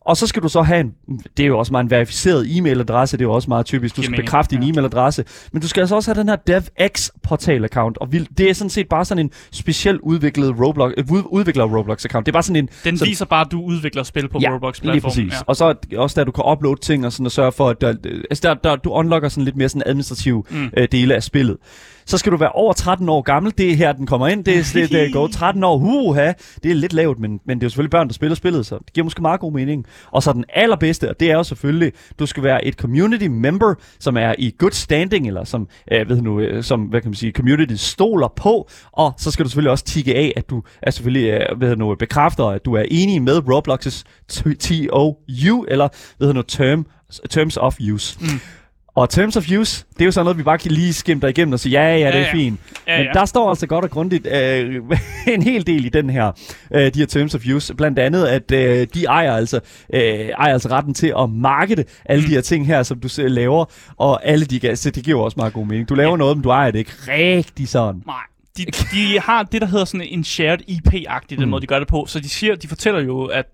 [0.00, 0.92] Og så skal du så have en,
[1.36, 4.02] det er jo også meget en verificeret e-mailadresse, det er jo også meget typisk, du
[4.02, 4.70] skal bekræfte din ja.
[4.72, 8.54] e-mailadresse, men du skal altså også have den her DevX portal account, og det er
[8.54, 12.26] sådan set bare sådan en specielt udviklet Roblox, øh, ud- udvikler Roblox account.
[12.26, 14.50] Det er bare sådan en, Den sådan, viser bare, at du udvikler spil på Ja,
[14.50, 14.92] Roblox-platformen.
[14.92, 15.32] Lige præcis.
[15.32, 15.44] Ja.
[15.46, 17.88] Og så også der, du kan uploade ting og sådan og sørge for, at der,
[18.30, 20.70] altså der, der, du unlocker sådan lidt mere sådan administrative mm.
[20.76, 21.56] øh, dele af spillet.
[22.08, 23.52] Så skal du være over 13 år gammel.
[23.58, 24.44] Det er her, den kommer ind.
[24.44, 25.78] Det er slet det går 13 år.
[25.78, 28.66] Huha, det er lidt lavt, men, men det er jo selvfølgelig børn, der spiller spillet,
[28.66, 29.86] så det giver måske meget god mening.
[30.10, 33.74] Og så den allerbedste, og det er jo selvfølgelig, du skal være et community member,
[34.00, 37.14] som er i good standing, eller som, øh, ved nu, øh, som, hvad kan man
[37.14, 38.68] sige, community stoler på.
[38.92, 41.94] Og så skal du selvfølgelig også tikke af, at du er selvfølgelig, øh, ved nu,
[41.94, 46.86] bekræfter, at du er enig med Roblox's TOU, eller ved nu, term,
[47.30, 48.18] Terms of Use.
[48.20, 48.40] Mm.
[48.98, 51.30] Og Terms of Use, det er jo sådan noget, vi bare kan lige skimme dig
[51.30, 52.32] igennem og sige, ja, ja, det Ja, er ja.
[52.32, 52.60] fint.
[52.86, 53.12] Ja, Men ja.
[53.20, 54.74] der står altså godt og grundigt øh,
[55.34, 56.32] en hel del i den her,
[56.74, 57.74] øh, de her Terms of Use.
[57.74, 59.60] Blandt andet, at øh, de ejer altså,
[59.94, 62.28] øh, ejer altså retten til at markede alle Mm.
[62.28, 63.64] de her ting her, som du laver.
[63.96, 65.88] Og alle de, altså, det giver også meget god mening.
[65.88, 66.16] Du laver Ja.
[66.16, 68.02] noget, men du ejer det ikke rigtig sådan.
[68.06, 68.14] Nej.
[68.58, 71.48] De, de har det, der hedder sådan en shared IP-agtig, den Mm.
[71.50, 72.06] måde, de gør det på.
[72.08, 73.46] Så de, siger, de fortæller jo, at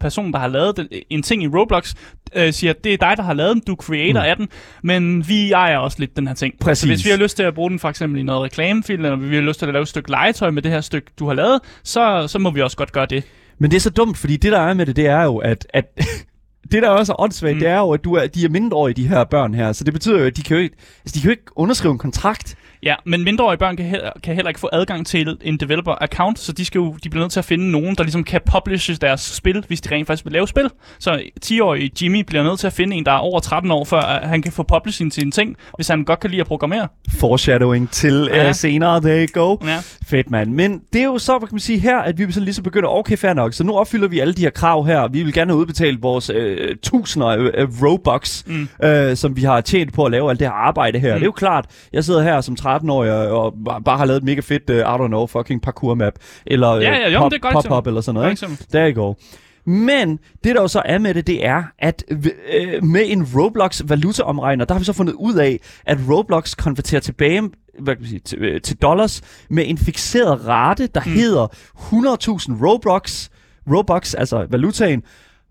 [0.00, 1.94] personen, der har lavet den, en ting i Roblox,
[2.34, 4.26] øh, siger, at det er dig, der har lavet den, du er creator Mm.
[4.28, 4.48] af den,
[4.82, 6.54] men vi ejer også lidt den her ting.
[6.60, 6.80] Præcis.
[6.80, 9.16] Så hvis vi har lyst til at bruge den for eksempel i noget reklamefilm, eller
[9.16, 11.34] vi har lyst til at lave et stykke legetøj med det her stykke, du har
[11.34, 13.24] lavet, så, så må vi også godt gøre det.
[13.58, 15.66] Men det er så dumt, fordi det der er med det, det er jo, at,
[15.74, 15.84] at
[16.72, 17.60] det der er også er åndssvagt, mm.
[17.60, 19.72] det er jo, at du er, de er mindreårige, de her børn her.
[19.72, 21.92] Så det betyder jo, at de kan jo ikke, altså, de kan jo ikke underskrive
[21.92, 22.56] en kontrakt.
[22.82, 26.52] Ja, men mindreårige børn kan heller, kan heller ikke få adgang til en developer-account, så
[26.52, 29.20] de, skal jo, de bliver nødt til at finde nogen, der ligesom kan publishe deres
[29.20, 30.70] spil, hvis de rent faktisk vil lave spil.
[30.98, 34.00] Så 10-årige Jimmy bliver nødt til at finde en, der er over 13 år, før
[34.00, 36.88] at han kan få publishing til en ting, hvis han godt kan lide at programmere.
[37.18, 38.42] Foreshadowing til Ja.
[38.42, 38.48] ja.
[38.48, 39.66] uh, senere, there you go.
[39.66, 39.78] Ja.
[40.06, 40.50] Fedt, mand.
[40.52, 42.88] Men det er jo så, hvad kan man sige her, at vi sådan ligesom begynder,
[42.88, 45.08] okay, fair nok, så nu opfylder vi alle de her krav her.
[45.08, 48.68] Vi vil gerne have udbetalt vores øh, tusinder af, af Robux, Mm.
[48.84, 51.08] øh, som vi har tjent på at lave alt det her arbejde her.
[51.14, 51.14] Mm.
[51.14, 53.54] Det er jo klart, jeg sidder her som 13-årig og, og
[53.84, 56.12] bare- har lavet et mega fedt, uh, I don't know, fucking parkour map,
[56.46, 58.30] eller Ja, ja, jo, men pop, det er pop, pop eller sådan noget.
[58.30, 58.64] Ikke?
[58.72, 59.18] Der i går.
[59.64, 63.82] Men det der jo så er med det, det er, at øh, med en Roblox
[63.84, 67.42] valutaomregner, der har vi så fundet ud af, at Roblox konverterer tilbage
[67.80, 71.12] hvad kan man sige, til, øh, til dollars med en fixeret rate, der Mm.
[71.12, 73.28] hedder 100.000 Robux,
[73.74, 75.02] Robux, altså valutaen,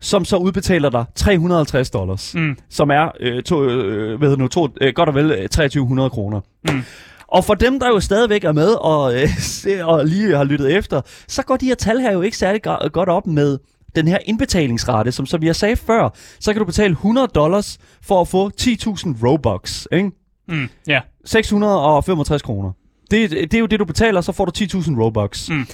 [0.02, 2.58] som så udbetaler dig 350 dollars, Mm.
[2.70, 6.42] som er øh, to, øh, hvad nu, to, øh, godt og vel øh, 2300 kroner.
[6.70, 6.82] Mm.
[7.28, 10.76] Og for dem, der jo stadigvæk er med og, øh, se- og lige har lyttet
[10.76, 13.58] efter, så går de her tal her jo ikke særlig godt op med
[13.96, 18.22] den her indbetalingsrate, som, som jeg sagde før, så kan du betale 100 dollars for
[18.22, 20.12] at få 10.000 Robux, ikke?
[20.48, 20.70] Mm.
[20.88, 21.00] Ja.
[21.26, 22.72] 665 kroner.
[23.12, 25.50] Det, det er jo det, du betaler, så får du 10.000 Robux.
[25.50, 25.66] Mm.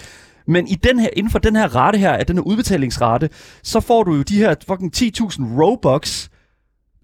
[0.47, 3.29] Men i den her, inden for den her rate her, af den her udbetalingsrate,
[3.63, 6.29] så får du jo de her fucking 10.000 Robux,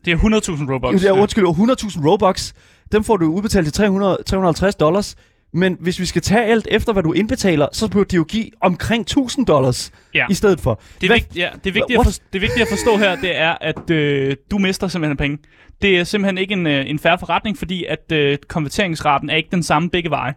[0.05, 1.03] Det er 100.000 Robux.
[1.03, 1.11] ja.
[1.11, 2.53] undskyld, 100.000 Robux,
[2.91, 5.15] dem får du udbetalt til 300, 350 dollars.
[5.53, 8.45] Men hvis vi skal tage alt efter, hvad du indbetaler, så burde de jo give
[8.61, 10.25] omkring 1000 dollars Ja.
[10.29, 10.81] i stedet for.
[11.01, 13.15] Det er, vigt, ja, det, er vigtigt at for, det er vigtigt at forstå her,
[13.15, 15.37] det er, at øh, du mister simpelthen penge.
[15.81, 19.49] Det er simpelthen ikke en, øh, en færre forretning, fordi at øh, konverteringsraten er ikke
[19.51, 20.33] den samme begge veje.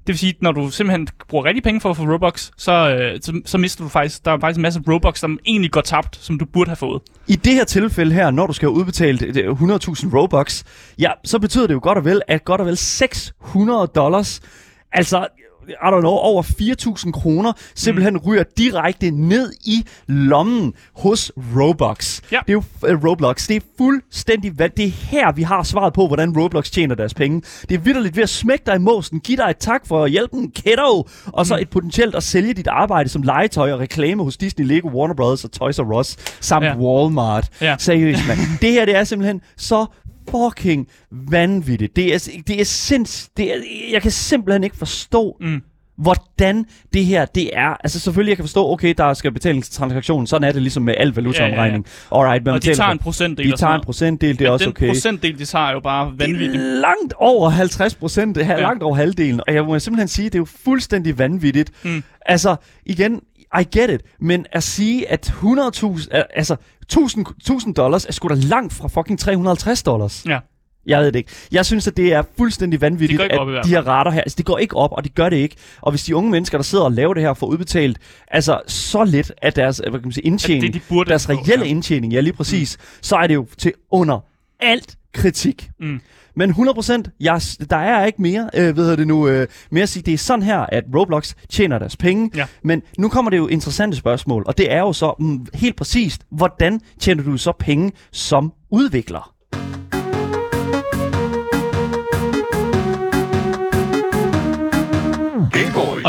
[0.00, 2.72] Det vil sige, at når du simpelthen bruger rigtig penge for at få Robux, så,
[2.72, 5.80] øh, så, så mister du faktisk, der er faktisk en masse Robux, som egentlig går
[5.80, 7.02] tabt, som du burde have fået.
[7.26, 10.64] I det her tilfælde her, når du skal have udbetalt øh, 100.000 Robux,
[10.98, 14.40] ja, så betyder det jo godt og vel, at godt og vel 600 dollars,
[14.92, 15.26] altså
[15.70, 18.20] i don't know, over 4.000 kroner, simpelthen mm.
[18.26, 22.20] ryger direkte ned i lommen hos Roblox.
[22.32, 22.38] Ja.
[22.46, 23.46] Det er jo uh, Roblox.
[23.48, 27.14] Det er fuldstændig hvad Det er her, vi har svaret på, hvordan Roblox tjener deres
[27.14, 27.42] penge.
[27.68, 30.50] Det er vidderligt ved at smække dig i måsen, give dig et tak for hjælpen,
[30.50, 31.62] kiddo, og så Mm.
[31.62, 35.44] et potentielt at sælge dit arbejde som legetøj og reklame hos Disney, Lego, Warner Brothers
[35.44, 36.70] og Toys R Us, samt Ja.
[36.70, 36.76] ja.
[36.76, 37.48] Walmart.
[37.60, 37.76] Ja.
[37.78, 38.38] Seriøst, mand.
[38.62, 39.86] det her, det er simpelthen så
[40.30, 41.96] fucking vanvittigt.
[41.96, 43.28] Det er, det er sinds...
[43.36, 43.56] Det er,
[43.92, 45.62] jeg kan simpelthen ikke forstå, Mm.
[45.98, 47.68] hvordan det her, det er.
[47.68, 50.26] Altså selvfølgelig, jeg kan forstå, okay, der skal betalingstransaktion.
[50.26, 51.86] Sådan er det ligesom med al valutaomregning.
[51.86, 52.28] Ja, ja, ja.
[52.28, 54.64] Alright, men Og de tager en procentdel de tager en procentdel, det er Men også
[54.64, 54.88] den okay.
[54.88, 56.52] procentdel, de tager er jo bare vanvittigt.
[56.52, 58.60] Det er langt over 50 procent, ja.
[58.60, 59.40] langt over halvdelen.
[59.48, 61.70] Og jeg må simpelthen sige, det er jo fuldstændig vanvittigt.
[61.84, 62.02] Mm.
[62.26, 63.20] Altså, igen,
[63.60, 68.34] I get it, men at sige, at 100.000, altså 1000, 1000 dollars er sgu da
[68.34, 70.26] langt fra fucking 350 dollars.
[70.26, 70.38] Ja.
[70.86, 71.30] Jeg ved det ikke.
[71.52, 74.46] Jeg synes, at det er fuldstændig vanvittigt, at op de her rater her, altså det
[74.46, 75.56] går ikke op, og det gør det ikke.
[75.80, 79.04] Og hvis de unge mennesker, der sidder og laver det her, får udbetalt altså så
[79.04, 81.70] lidt af deres hvad kan man sige, At indtjening, det, de deres få, reelle ja.
[81.70, 82.84] indtjening, ja lige præcis, mm.
[83.02, 84.20] så er det jo til under
[84.60, 85.70] alt kritik.
[85.80, 86.00] Mm.
[86.36, 87.40] Men 100%, jeg,
[87.70, 90.42] der er ikke mere, øh, ved det nu, øh, mere at sige, det er sådan
[90.42, 92.30] her, at Roblox tjener deres penge.
[92.34, 92.46] Ja.
[92.64, 96.22] Men nu kommer det jo interessante spørgsmål, og det er jo så mm, helt præcist,
[96.30, 99.34] hvordan tjener du så penge som udvikler?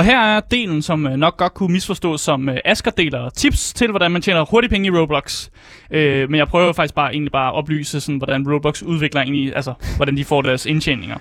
[0.01, 3.73] Og her er delen, som øh, nok godt kunne misforstås som øh, Asger deler tips
[3.73, 5.49] til, hvordan man tjener hurtigt penge i Roblox.
[5.91, 9.55] Øh, men jeg prøver faktisk bare egentlig bare at oplyse, sådan, hvordan Roblox udvikler egentlig,
[9.55, 11.17] altså hvordan de får deres indtjeninger.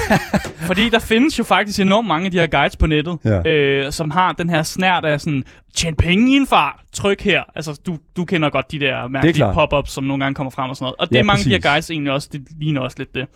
[0.68, 3.50] Fordi der findes jo faktisk enormt mange af de her guides på nettet, Ja.
[3.50, 5.44] øh, som har den her snært af sådan,
[5.76, 7.42] tjen penge i en fart, tryk her.
[7.54, 10.76] Altså, du, du kender godt de der mærkelige pop-ups, som nogle gange kommer frem og
[10.76, 10.96] sådan noget.
[10.98, 11.70] Og det Ja, er mange af de her præcis.
[11.70, 13.26] guides egentlig også, det ligner også lidt det.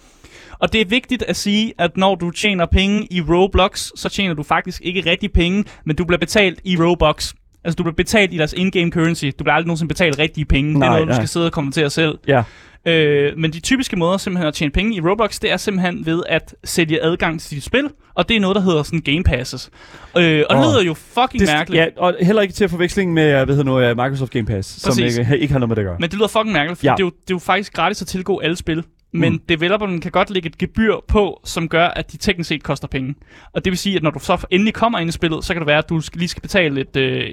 [0.59, 4.35] Og det er vigtigt at sige, at når du tjener penge i Roblox, så tjener
[4.35, 7.35] du faktisk ikke rigtig penge, men du bliver betalt i Robux.
[7.65, 9.25] Altså, du bliver betalt i deres in-game currency.
[9.25, 10.69] Du bliver aldrig nogensinde betalt rigtige penge.
[10.71, 11.15] det er Nej, noget, du nej.
[11.17, 12.19] skal sidde og konvertere selv.
[12.29, 12.43] Ja.
[12.87, 16.23] Øh, men de typiske måder simpelthen at tjene penge i Roblox, det er simpelthen ved
[16.29, 17.91] at sælge adgang til dit spil.
[18.15, 19.71] Og det er noget, der hedder sådan game passes.
[20.17, 20.71] Øh, og det Åh.
[20.73, 21.81] lyder jo fucking Det, mærkeligt.
[21.81, 24.91] ja, og heller ikke til forveksling med, hvad hedder nu, øh, Microsoft Game Pass, som
[24.91, 25.17] Præcis.
[25.19, 25.97] ikke, ikke har noget med det at gøre.
[26.01, 26.93] Men det lyder fucking mærkeligt, for ja.
[26.93, 28.85] det, er jo, det er jo faktisk gratis at tilgå alle spil.
[29.15, 29.41] Men Mm.
[29.49, 33.15] developeren kan godt lægge et gebyr på, som gør, at de teknisk set koster penge.
[33.53, 35.61] Og det vil sige, at når du så endelig kommer ind i spillet, så kan
[35.61, 37.29] det være, at du lige skal betale et, øh,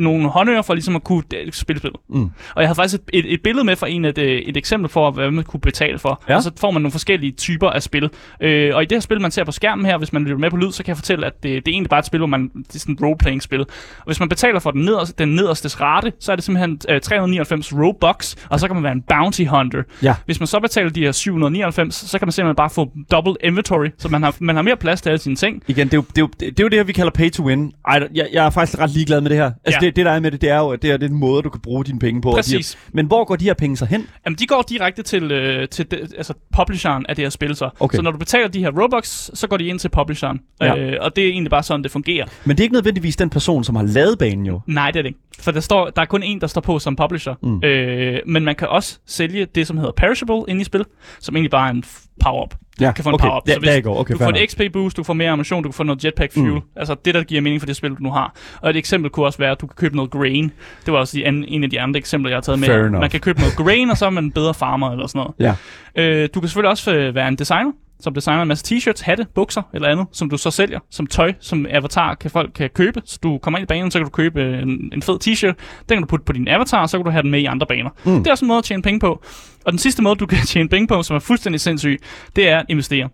[0.00, 2.00] nogle håndører for ligesom at kunne øh, spille spillet.
[2.08, 2.22] Mm.
[2.54, 4.88] Og jeg havde faktisk et, et, et billede med fra en et, øh, et eksempel
[4.90, 6.22] for, hvad man kunne betale for.
[6.28, 6.36] Ja.
[6.36, 8.10] Og så får man nogle forskellige typer af spil.
[8.40, 10.50] Øh, og i det her spil, man ser på skærmen her, hvis man lytter med
[10.50, 12.26] på lyd, så kan jeg fortælle, at det, det er egentlig bare et spil, hvor
[12.26, 13.60] man, det er sådan et role-playing-spil.
[13.60, 17.00] Og hvis man betaler for den nederste, den nederste rate, så er det simpelthen øh,
[17.00, 19.82] 399 Robux, og så kan man være en bounty hunter.
[20.02, 20.14] Ja.
[20.24, 23.86] Hvis man så betaler de her 799, så kan man simpelthen bare få double inventory,
[23.98, 25.62] så man har, man har mere plads til alle sine ting.
[25.68, 27.30] Igen, det er, jo, det, er jo, det er jo det her, vi kalder pay
[27.30, 27.72] to win.
[27.88, 29.44] Ej, jeg, jeg er faktisk ret ligeglad med det her.
[29.64, 29.86] Altså, Ja.
[29.86, 31.60] det, det der er med det, det er jo, det er den måde, du kan
[31.60, 32.28] bruge dine penge på.
[32.28, 32.78] de her- Præcis.
[32.92, 34.06] Men hvor går de her penge så hen?
[34.26, 37.70] Jamen, de går direkte til, øh, til de, altså publisheren af det her spil så.
[37.80, 37.96] Okay.
[37.96, 40.40] Så når du betaler de her Robux, så går de ind til publisheren.
[40.60, 40.76] Ja.
[40.76, 42.26] Øh, og det er egentlig bare sådan, det fungerer.
[42.44, 44.60] Men det er ikke nødvendigvis den person, som har lavet banen jo.
[44.66, 45.18] Nej, det er det ikke.
[45.40, 47.34] For der, står, der er kun en, der står på som publisher.
[47.42, 47.64] Mm.
[47.64, 50.83] Øh, men man kan også sælge det, som hedder perishable inde i spil,
[51.20, 51.84] som egentlig bare er en
[52.20, 52.54] power-up.
[52.80, 53.26] Ja, kan få en okay.
[53.26, 53.48] power-up.
[53.48, 54.00] Ja, der går.
[54.00, 56.32] Okay, du får et XP boost, du får mere ammunition, du kan få noget jetpack
[56.32, 56.48] fuel.
[56.48, 56.54] Mm.
[56.54, 56.62] Mm.
[56.76, 58.34] Altså det, der giver mening for det spil, du nu har.
[58.60, 60.52] Og et eksempel kunne også være, at du kan købe noget grain.
[60.86, 62.68] Det var også de an, en af de andre eksempler, jeg har taget med.
[62.68, 63.00] Fair enough.
[63.00, 65.56] Man kan købe noget grain, og så er man en bedre farmer eller sådan noget.
[65.96, 66.02] Ja.
[66.02, 67.72] Øh, du kan selvfølgelig også øh, være en designer,
[68.04, 71.32] som designer en masse t-shirts, hatte, bukser eller andet, som du så sælger som tøj,
[71.40, 73.02] som avatar kan folk kan købe.
[73.04, 75.54] Så du kommer ind i banen, så kan du købe øh, en, en fed t-shirt.
[75.88, 77.44] Den kan du putte på din avatar, og så kan du have den med i
[77.44, 77.90] andre baner.
[78.04, 78.18] Mm.
[78.18, 79.22] Det er også en måde at tjene penge på.
[79.64, 81.98] Og den sidste måde, du kan tjene penge på, som er fuldstændig sindssyg,
[82.36, 83.08] det er at investere.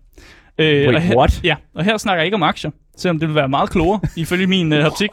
[0.58, 1.40] Øh, og Wait, her, what?
[1.44, 4.46] Ja, og her snakker jeg ikke om aktier, selvom det vil være meget klogere, ifølge
[4.46, 5.08] min øh, optik.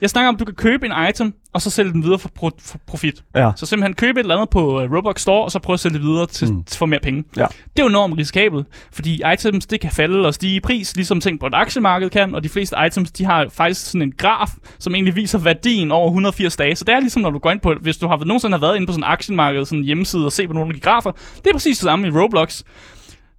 [0.00, 2.28] Jeg snakker om, at du kan købe en item, og så sælge den videre for,
[2.28, 3.22] pro- for profit.
[3.34, 3.50] Ja.
[3.56, 5.94] Så simpelthen købe et eller andet på uh, Roblox Store, og så prøve at sælge
[5.94, 6.64] det videre til, Mm.
[6.74, 7.24] for mere penge.
[7.36, 7.42] Ja.
[7.46, 11.20] Det er jo enormt risikabelt, fordi items, det kan falde og stige i pris, ligesom
[11.20, 14.48] ting på et aktiemarked kan, og de fleste items, de har faktisk sådan en graf,
[14.78, 16.76] som egentlig viser værdien over 180 dage.
[16.76, 18.76] Så det er ligesom, når du går ind på, hvis du har nogensinde har været
[18.76, 21.10] inde på sådan en aktiemarked, sådan en hjemmeside og se på nogle af de grafer,
[21.36, 22.62] det er præcis det samme i Roblox.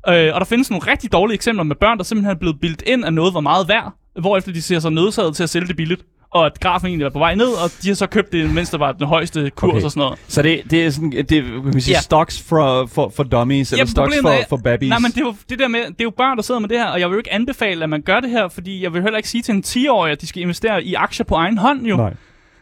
[0.09, 2.83] Øh, og der findes nogle rigtig dårlige eksempler med børn, der simpelthen er blevet bildt
[2.87, 5.75] ind, at noget var meget værd, hvorefter de ser sig nødsaget til at sælge det
[5.75, 6.01] billigt.
[6.35, 8.69] Og at grafen egentlig var på vej ned, og de har så købt det, mens
[8.69, 9.83] der var den højeste kurs Okay.
[9.83, 10.19] og sådan noget.
[10.27, 12.01] Så det, det er sådan, det er, kan man sige, Ja.
[12.01, 14.89] stocks for, for, for dummies, eller Jamen, stocks for, er- for babbies.
[14.89, 16.69] Nej, men det er, jo, det der med, det er jo børn, der sidder med
[16.69, 18.93] det her, og jeg vil jo ikke anbefale, at man gør det her, fordi jeg
[18.93, 21.57] vil heller ikke sige til en 10-årig, at de skal investere i aktier på egen
[21.57, 21.97] hånd, jo.
[21.97, 22.13] Nej.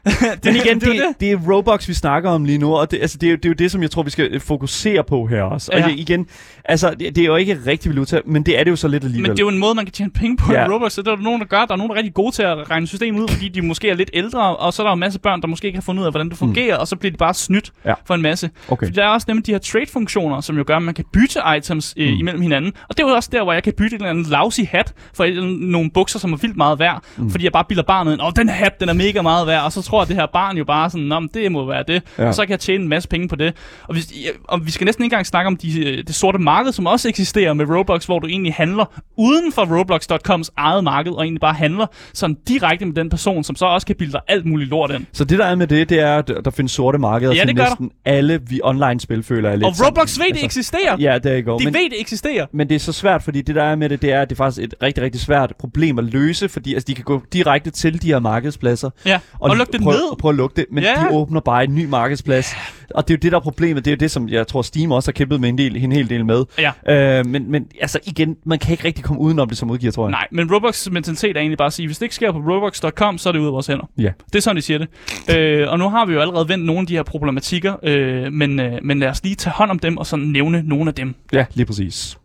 [0.11, 2.75] det, Men igen, det, det, er det, det er Robux, vi snakker om lige nu,
[2.75, 4.25] og det, altså, det, er, jo- det er jo det, som jeg tror, vi skal
[4.31, 5.71] øh, fokusere på her også.
[5.73, 5.85] Og Ja.
[5.87, 6.27] det, igen,
[6.65, 9.03] altså, det, det er jo ikke rigtig valuta, men det er det jo så lidt
[9.03, 9.29] alligevel.
[9.29, 10.65] Men det er jo en måde, man kan tjene penge på Ja.
[10.65, 11.65] i Roblox, så det er der nogen, der gør.
[11.65, 13.89] Der er nogen, der er rigtig gode til at regne systemet ud, fordi de måske
[13.89, 15.81] er lidt ældre, og så er der jo en masse børn, der måske ikke har
[15.81, 16.81] fundet ud af, hvordan det fungerer, mm.
[16.81, 17.93] og så bliver de bare snydt Ja.
[18.05, 18.49] for en masse.
[18.69, 18.85] Okay.
[18.87, 21.39] Fordi der er også nemlig de her trade-funktioner, som jo gør, at man kan bytte
[21.57, 22.13] items øh, Mm.
[22.13, 22.19] mm.
[22.19, 22.71] imellem hinanden.
[22.89, 24.93] Og det er jo også der, hvor jeg kan bytte en eller anden lousy hat
[25.13, 27.03] for nogle bukser, som er vildt meget værd.
[27.17, 27.23] Mm.
[27.23, 27.29] Mm.
[27.31, 29.63] Fordi jeg bare bilder barnet ind, åh, den hat, den er mega meget værd.
[29.63, 32.03] Og så tror det her barn jo bare sådan, men det må være det.
[32.17, 32.27] Ja.
[32.27, 33.53] Og så kan jeg tjene en masse penge på det.
[33.87, 36.39] Og, hvis, ja, og vi skal næsten ikke engang snakke om de, øh, det sorte
[36.39, 41.11] marked, som også eksisterer med Roblox, hvor du egentlig handler uden for Roblox.coms eget marked,
[41.11, 44.21] og egentlig bare handler sådan direkte med den person, som så også kan bilde dig
[44.27, 45.05] alt muligt lort ind.
[45.11, 47.55] Så det der er med det, det er, at der findes sorte markeder Ja, det
[47.55, 47.69] gør der.
[47.69, 49.67] næsten alle vi online-spil, føler jeg lidt.
[49.67, 50.97] Og Roblox ved, det eksisterer.
[50.99, 52.45] Ja, det er ikke De men, ved, det eksisterer.
[52.53, 54.35] men det er så svært, fordi det der er med det, det er, at det
[54.35, 57.69] er faktisk et rigtig, rigtig svært problem at løse, fordi altså, de kan gå direkte
[57.71, 58.89] til de her markedspladser.
[59.05, 60.03] Ja, Og og, look, det prøve, ned.
[60.11, 60.93] at prøve at lukke det, men Ja.
[60.95, 62.55] de åbner bare en ny markedsplads.
[62.95, 63.85] Og det er jo det, der er problemet.
[63.85, 65.91] Det er jo det, som jeg tror, Steam også har kæmpet med en, del, en
[65.91, 66.43] hel del med.
[66.87, 67.19] Ja.
[67.19, 70.05] Øh, men, men altså igen, man kan ikke rigtig komme udenom det som udgiver, tror
[70.05, 70.11] jeg.
[70.11, 73.17] Nej, men Roblox mentalitet er egentlig bare at sige, hvis det ikke sker på roblox.com,
[73.17, 73.89] så er det ude af vores hænder.
[73.97, 74.09] Ja.
[74.27, 74.87] Det er sådan, de siger det.
[75.37, 78.59] Øh, og nu har vi jo allerede vendt nogle af de her problematikker, øh, men,
[78.59, 81.15] øh, men lad os lige tage hånd om dem og så nævne nogle af dem.
[81.33, 82.17] Ja, lige præcis.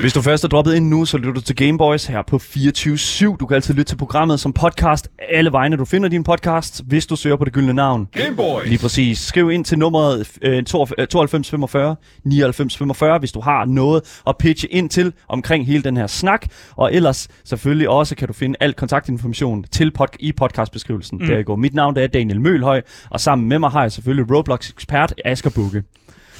[0.00, 3.36] Hvis du først er droppet ind nu, så lytter du til Gameboys her på 24-7.
[3.36, 7.06] Du kan altid lytte til programmet som podcast alle vegne, du finder din podcast, hvis
[7.06, 8.08] du søger på det gyldne navn.
[8.12, 8.68] Gameboys.
[8.68, 9.18] Lige præcis.
[9.18, 14.68] Skriv ind til nummeret øh, 92 45 99 45, hvis du har noget at pitche
[14.68, 16.46] ind til omkring hele den her snak.
[16.76, 21.18] Og ellers selvfølgelig også kan du finde al kontaktinformation til pod- i podcastbeskrivelsen.
[21.18, 21.26] Mm.
[21.26, 21.56] Der går.
[21.56, 25.50] Mit navn det er Daniel Mølhøj, og sammen med mig har jeg selvfølgelig Roblox-ekspert Asger
[25.50, 25.82] Bukke.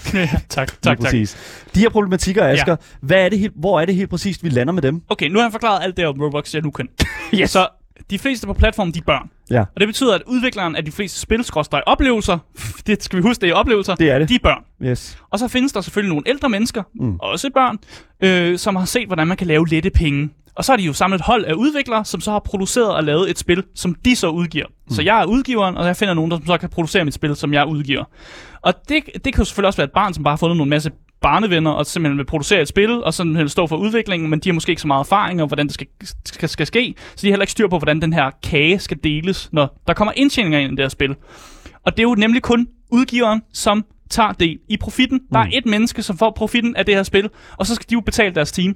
[0.14, 0.98] tak, tak, Lige tak.
[0.98, 1.36] præcis.
[1.74, 2.76] De her problematikker, Asger, ja.
[3.00, 5.02] hvad er det helt, hvor er det helt præcist, vi lander med dem?
[5.08, 6.88] Okay, nu har jeg forklaret alt det om Roblox, jeg nu kan.
[7.34, 7.50] Yes.
[7.50, 7.68] Så
[8.10, 9.30] de fleste på platformen, de er børn.
[9.50, 11.44] Ja, Og det betyder, at udvikleren af de fleste spil,
[11.86, 12.38] oplevelser,
[12.86, 14.28] det skal vi huske, det er oplevelser, det er det.
[14.28, 14.64] de er børn.
[14.82, 15.18] Yes.
[15.30, 17.16] Og så findes der selvfølgelig nogle ældre mennesker, mm.
[17.16, 17.78] også børn,
[18.20, 20.30] øh, som har set, hvordan man kan lave lette penge.
[20.60, 23.04] Og så har de jo samlet et hold af udviklere, som så har produceret og
[23.04, 24.66] lavet et spil, som de så udgiver.
[24.66, 24.94] Mm.
[24.94, 27.52] Så jeg er udgiveren, og jeg finder nogen, der så kan producere mit spil, som
[27.52, 28.04] jeg udgiver.
[28.62, 30.70] Og det, det kan jo selvfølgelig også være et barn, som bare har fundet nogle
[30.70, 34.48] masse barnevenner, og simpelthen vil producere et spil, og sådan stå for udviklingen, men de
[34.48, 35.86] har måske ikke så meget erfaring om, hvordan det skal,
[36.24, 38.96] skal, skal ske, så de har heller ikke styr på, hvordan den her kage skal
[39.04, 41.14] deles, når der kommer indtjeninger ind i det her spil.
[41.86, 45.20] Og det er jo nemlig kun udgiveren, som tager del i profitten.
[45.32, 47.94] Der er et menneske, som får profitten af det her spil, og så skal de
[47.94, 48.74] jo betale deres team.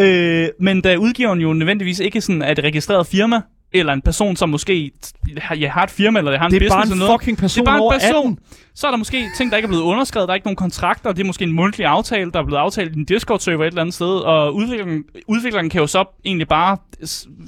[0.00, 3.40] Øh, men da udgiveren jo nødvendigvis ikke sådan er et registreret firma,
[3.72, 4.90] eller en person, som måske
[5.38, 7.20] har, ja, har et firma, eller har en Det er business bare eller en noget.
[7.20, 8.38] fucking person det er bare en person.
[8.74, 8.78] 18.
[8.78, 11.12] Så er der måske ting, der ikke er blevet underskrevet, der er ikke nogen kontrakter,
[11.12, 13.80] det er måske en mundtlig aftale, der er blevet aftalt i en Discord-server et eller
[13.80, 16.76] andet sted, og udvikleren, udvikleren kan jo så egentlig bare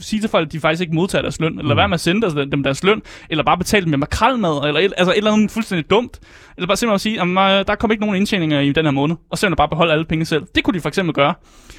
[0.01, 1.79] sige til folk, at de faktisk ikke modtager deres løn, eller mm.
[1.79, 4.93] være med at sende dem deres løn, eller bare betale dem med makralmad, eller et,
[4.97, 6.21] altså et eller andet fuldstændig dumt,
[6.57, 9.17] eller bare simpelthen sige, at øh, der kommer ikke nogen indtjeninger i den her måned,
[9.31, 10.43] og så bare beholde alle penge selv.
[10.55, 11.35] Det kunne de for eksempel gøre.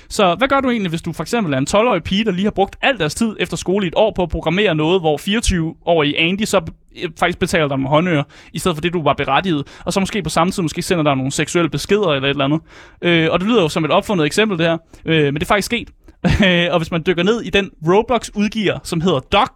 [0.10, 2.44] Så hvad gør du egentlig, hvis du for eksempel er en 12-årig pige, der lige
[2.44, 5.18] har brugt al deres tid efter skole i et år på at programmere noget, hvor
[5.18, 6.62] 24-årige Andy så
[7.04, 10.00] Øh, faktisk betaler dig med håndører, i stedet for det, du var berettiget, og så
[10.00, 12.62] måske på samme tid måske sender dig nogle seksuelle beskeder eller et eller andet.
[13.02, 15.46] Øh, og det lyder jo som et opfundet eksempel, det her, øh, men det er
[15.46, 15.90] faktisk sket.
[16.74, 19.52] og hvis man dykker ned i den Roblox-udgiver, som hedder Doc,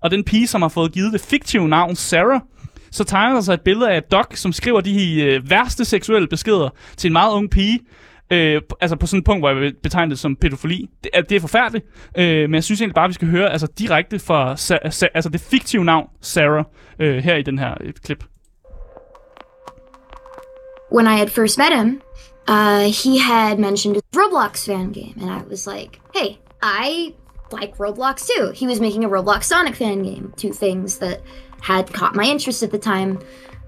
[0.00, 2.40] og den pige, som har fået givet det fiktive navn Sarah,
[2.90, 6.68] så tegner der sig et billede af Doc, som skriver de øh, værste seksuelle beskeder
[6.96, 7.78] til en meget ung pige,
[8.30, 10.90] Øh, altså på sådan et punkt, hvor jeg vil betegne det som pædofili.
[11.04, 11.86] Det er, det er forfærdeligt,
[12.18, 15.10] øh, men jeg synes egentlig bare, at vi skal høre altså, direkte fra Sa- Sa-
[15.14, 16.64] altså det fiktive navn Sarah
[16.98, 18.24] øh, her i den her øh, klip.
[20.88, 22.00] when I had first met him,
[22.48, 27.14] uh, he had mentioned a Roblox fan game, and I was like, hey, I
[27.52, 28.52] like Roblox too.
[28.52, 31.22] He was making a Roblox Sonic fan game, two things that
[31.60, 33.18] had caught my interest at the time.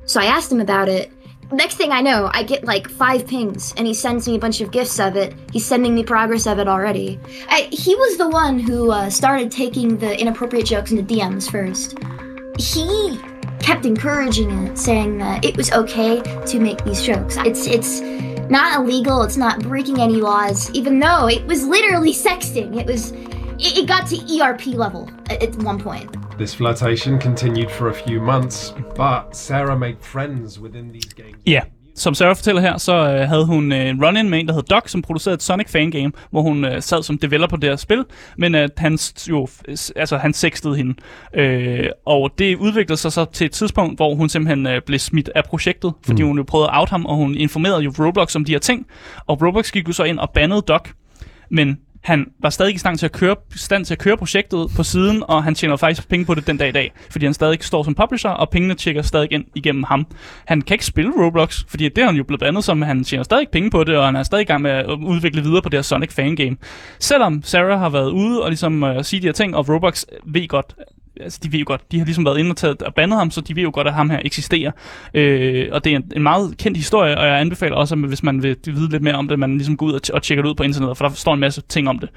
[0.06, 1.10] So I asked him about it.
[1.50, 4.60] Next thing I know, I get like five pings, and he sends me a bunch
[4.60, 5.34] of gifts of it.
[5.52, 7.18] He's sending me progress of it already.
[7.48, 11.96] I, he was the one who uh, started taking the inappropriate jokes into DMs first
[12.58, 13.18] he
[13.60, 17.36] kept encouraging it, saying that it was okay to make these jokes.
[17.38, 18.00] It's it's
[18.50, 19.22] not illegal.
[19.22, 22.78] It's not breaking any laws, even though it was literally sexting.
[22.78, 23.12] It was.
[23.60, 26.14] It, it got to ERP level at, at one point.
[26.38, 31.36] This flirtation continued for a few months, but Sarah made friends within these games.
[31.46, 31.60] Ja,
[31.94, 34.62] som Sarah fortæller her, så øh, havde hun øh, en run-in med en, der hed
[34.62, 37.76] Doc, som producerede et Sonic fangame, hvor hun øh, sad som developer på det her
[37.76, 38.04] spil,
[38.36, 39.48] men at han s- jo,
[39.96, 40.94] altså han sextede hende.
[41.34, 45.30] Øh, og det udviklede sig så til et tidspunkt, hvor hun simpelthen øh, blev smidt
[45.34, 46.28] af projektet, fordi mm.
[46.28, 48.86] hun jo prøvede at out ham, og hun informerede jo Roblox om de her ting,
[49.26, 50.88] og Roblox gik jo så ind og bandede Doc,
[51.50, 54.82] men han var stadig i stand til at køre, stand til at køre projektet på
[54.82, 57.58] siden, og han tjener faktisk penge på det den dag i dag, fordi han stadig
[57.62, 60.06] står som publisher, og pengene tjekker stadig ind igennem ham.
[60.44, 63.24] Han kan ikke spille Roblox, fordi det er han jo blevet andet som, han tjener
[63.24, 65.68] stadig penge på det, og han er stadig i gang med at udvikle videre på
[65.68, 66.56] det her Sonic fangame.
[66.98, 70.48] Selvom Sarah har været ude og ligesom øh, sige de her ting, og Roblox ved
[70.48, 70.74] godt,
[71.20, 73.30] altså de ved jo godt, de har ligesom været inde og, taget, og bandet ham,
[73.30, 74.70] så de ved jo godt, at ham her eksisterer.
[75.14, 78.22] Øh, og det er en, en meget kendt historie, og jeg anbefaler også, at hvis
[78.22, 80.42] man vil vide lidt mere om det, man ligesom går ud og, t- og tjekker
[80.42, 82.08] det ud på internettet, for der står en masse ting om det.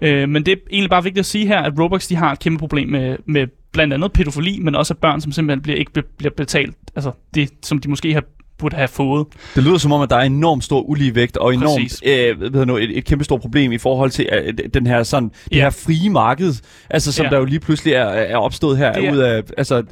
[0.00, 2.38] Øh, men det er egentlig bare vigtigt at sige her, at Roblox de har et
[2.38, 5.92] kæmpe problem med, med blandt andet pædofili, men også at børn, som simpelthen bliver, ikke
[5.92, 8.22] be- bliver betalt, altså det, som de måske har
[8.58, 9.26] burde have fået.
[9.54, 12.02] Det lyder som om, at der er enormt stor uligevægt og enormt Præcis.
[12.06, 15.28] øh, hedder nu, et, et kæmpe stort problem i forhold til øh, den her sådan
[15.28, 15.60] det Ja.
[15.62, 16.54] her frie marked,
[16.90, 17.30] altså som Ja.
[17.30, 19.82] der jo lige pludselig er, er opstået her Det er- ud af altså er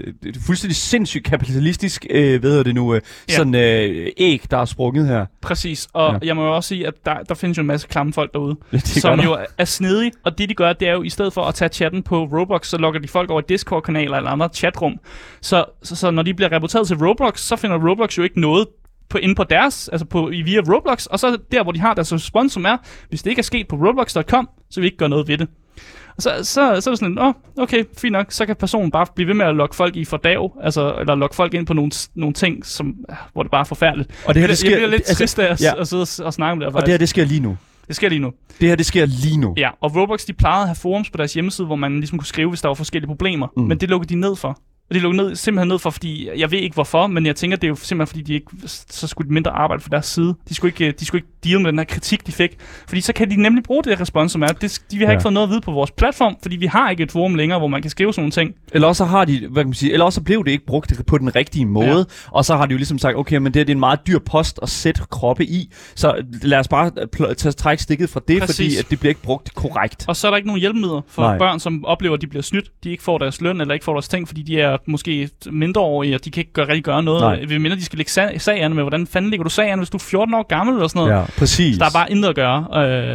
[0.46, 3.35] fuldstændig sindssygt kapitalistisk øh, hvad det nu øh, Ja.
[3.37, 5.27] sådan øh, æg der er sprunget her.
[5.42, 6.18] Præcis, og Ja.
[6.27, 8.57] jeg må jo også sige, at der, der findes jo en masse klamme folk derude,
[8.72, 11.43] Det som jo er snedige, og det de gør, det er jo i stedet for
[11.43, 14.93] at tage chatten på Roblox, så logger de folk over i Discord-kanaler eller andre chatrum.
[15.41, 18.53] Så, så, så når de bliver rapporteret til Roblox, så finder Roblox jo ikke noget
[19.09, 22.12] på, inde på deres, altså på, via Roblox, og så der, hvor de har deres
[22.12, 22.76] respons, som er,
[23.09, 25.48] hvis det ikke er sket på roblox.com, så vil vi ikke gøre noget ved det.
[26.16, 26.44] Og så, så,
[26.80, 29.34] så er det sådan, åh, oh, okay, fint nok, så kan personen bare blive ved
[29.34, 32.66] med at logge folk i fordav, altså, eller logge folk ind på nogle, nogle ting,
[32.66, 32.94] som,
[33.32, 34.11] hvor det bare er forfærdeligt.
[34.26, 35.80] Og det her det jeg sker bliver lidt altså, trist af at, ja.
[35.80, 36.86] at sidde og, og snakke om det her, og faktisk.
[36.86, 37.57] det her det sker lige nu.
[37.88, 38.32] det sker lige nu.
[38.61, 39.55] Det her det sker lige nu.
[39.57, 42.26] Ja, og Roblox, de plejede at have forums på deres hjemmeside, hvor man ligesom kunne
[42.26, 43.46] skrive, hvis der var forskellige problemer.
[43.57, 43.62] Mm.
[43.62, 44.59] Men det lukkede de ned for.
[44.89, 47.57] Og de lukkede ned, simpelthen ned for, fordi jeg ved ikke hvorfor, men jeg tænker,
[47.57, 50.35] det er jo simpelthen fordi, de ikke, så skulle de mindre arbejde for deres side.
[50.49, 52.51] De skulle ikke, øh, de skulle ikke deal med den her kritik, de fik.
[52.88, 54.47] Fordi så kan de nemlig bruge det respons, som er.
[54.47, 55.11] Det, de have Ja.
[55.12, 57.59] ikke fået noget at vide på vores platform, fordi vi har ikke et forum længere,
[57.59, 58.55] hvor man kan skrive sådan nogle ting.
[58.72, 60.66] Eller også så har de, hvad kan man sige, eller også så blev det ikke
[60.66, 62.05] brugt på den rigtige måde, ja.
[62.30, 64.01] og så har de jo ligesom sagt, okay, men det, her, det er en meget
[64.07, 68.20] dyr post at sætte kroppe i, så lad os bare pl- tage trække stikket fra
[68.28, 68.57] det, Præcis.
[68.57, 70.05] fordi at det bliver ikke brugt korrekt.
[70.09, 71.38] Og så er der ikke nogen hjælpemidler for Nej.
[71.38, 72.70] Børn, som oplever, at de bliver snydt.
[72.84, 76.14] De ikke får deres løn, eller ikke får deres ting, fordi de er måske mindreårige,
[76.14, 77.20] og de kan ikke gøre, rigtig gøre noget.
[77.20, 77.45] Nej.
[77.45, 79.78] Vi mener, de skal lægge sag, sag an med, hvordan fanden lægger du sag an,
[79.78, 81.20] hvis du er 14 år gammel eller sådan noget.
[81.20, 81.74] Ja, præcis.
[81.76, 82.59] Så der er bare intet at gøre.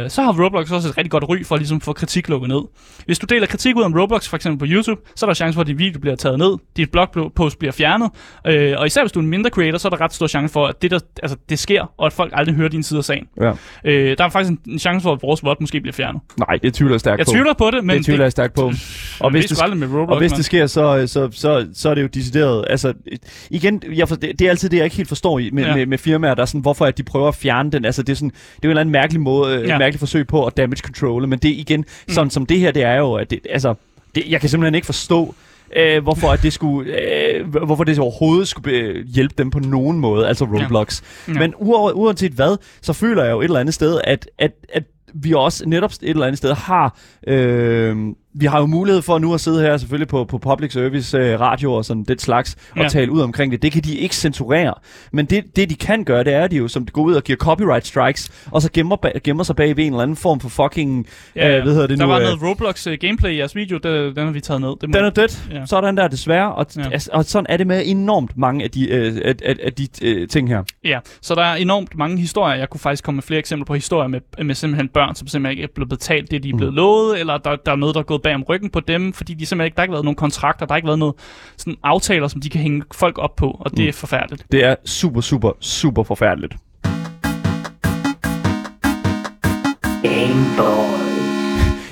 [0.04, 2.48] Øh, så har Roblox også et rigtig godt ry for at ligesom få kritik lukket
[2.48, 2.60] ned.
[3.06, 5.54] Hvis du deler kritik ud om Roblox, for eksempel på YouTube, så er der chance
[5.54, 8.10] for, at din video bliver taget ned, dit blogpost bliver fjernet,
[8.46, 10.52] øh, og især hvis du er en mindre creator, så er der ret stor chance
[10.52, 13.04] for, at det, der, altså, det sker, og at folk aldrig hører din side af
[13.04, 13.26] sagen.
[13.40, 13.52] Ja.
[13.84, 16.20] Øh, der er faktisk en, en chance for, at vores VOD måske bliver fjernet.
[16.38, 17.32] Nej, det tvivler jeg stærkt Jeg på.
[17.32, 18.62] tvivler på det, men det tvivler jeg stærkt på.
[19.20, 22.02] Og hvis det- med Roblox, Og hvis det sker, så, så, så, så er det
[22.02, 22.64] jo decideret.
[22.70, 22.92] Altså,
[23.50, 25.64] igen, jeg for, det, det er altid det, jeg ikke helt forstår i, med.
[25.64, 25.74] Ja.
[25.76, 27.84] med, med firmaer, der er sådan, hvorfor at de prøver at fjerne den.
[27.84, 29.66] Altså, det er, sådan, det er jo en eller anden mærkelig måde, ja.
[29.66, 29.72] Ja.
[29.74, 31.28] et mærkeligt forsøg på at damage control.
[31.28, 32.12] Men det igen, Mm.
[32.14, 33.74] sådan som det her, det er jo, at det, altså,
[34.14, 35.34] det, jeg kan simpelthen ikke forstå,
[35.76, 39.98] øh, hvorfor at det skulle, øh, hvorfor det overhovedet skulle øh, hjælpe dem på nogen
[40.00, 41.02] måde, altså Roblox.
[41.28, 41.32] Ja.
[41.32, 41.38] Ja.
[41.38, 44.82] Men uover, uanset hvad, så føler jeg jo et eller andet sted, at, at, at
[45.14, 47.96] vi også netop et eller andet sted har, øh,
[48.34, 51.40] vi har jo mulighed for nu at sidde her selvfølgelig på, på public service øh,
[51.40, 52.88] radio og sådan det slags, og Ja.
[52.88, 53.62] tale ud omkring det.
[53.62, 54.74] Det kan de ikke censurere.
[55.12, 57.36] Men det, det de kan gøre, det er de jo, som går ud og giver
[57.36, 60.48] copyright strikes, og så gemmer, ba- gemmer sig bag ved en eller anden form for
[60.48, 61.06] fucking,
[61.36, 61.56] Ja, ja.
[61.56, 62.10] øh, hvad hedder det der nu?
[62.12, 64.68] var øh, noget Roblox uh, gameplay i jeres video, det, den har vi taget ned.
[64.80, 65.44] Det må, den er dødt.
[65.52, 65.66] Ja.
[65.66, 66.54] Sådan der desværre.
[66.54, 66.82] Og, ja.
[66.82, 66.90] Ja.
[66.90, 69.86] altså, og sådan er det med enormt mange af de, øh, af, af, af de
[70.02, 70.62] øh, ting her.
[70.84, 72.56] Ja, så der er enormt mange historier.
[72.56, 75.50] Jeg kunne faktisk komme med flere eksempler på historier med, med simpelthen børn, som simpelthen
[75.50, 76.76] ikke er blevet betalt det, de er blevet Mm.
[76.76, 79.34] lovet, eller der, der er noget, der er gået bag om ryggen på dem, fordi
[79.34, 81.14] de simpelthen ikke, der har ikke været nogen kontrakter, der har ikke været noget
[81.56, 83.88] sådan aftaler, som de kan hænge folk op på, og det Mm.
[83.88, 84.44] er forfærdeligt.
[84.52, 86.54] Det er super, super, super forfærdeligt.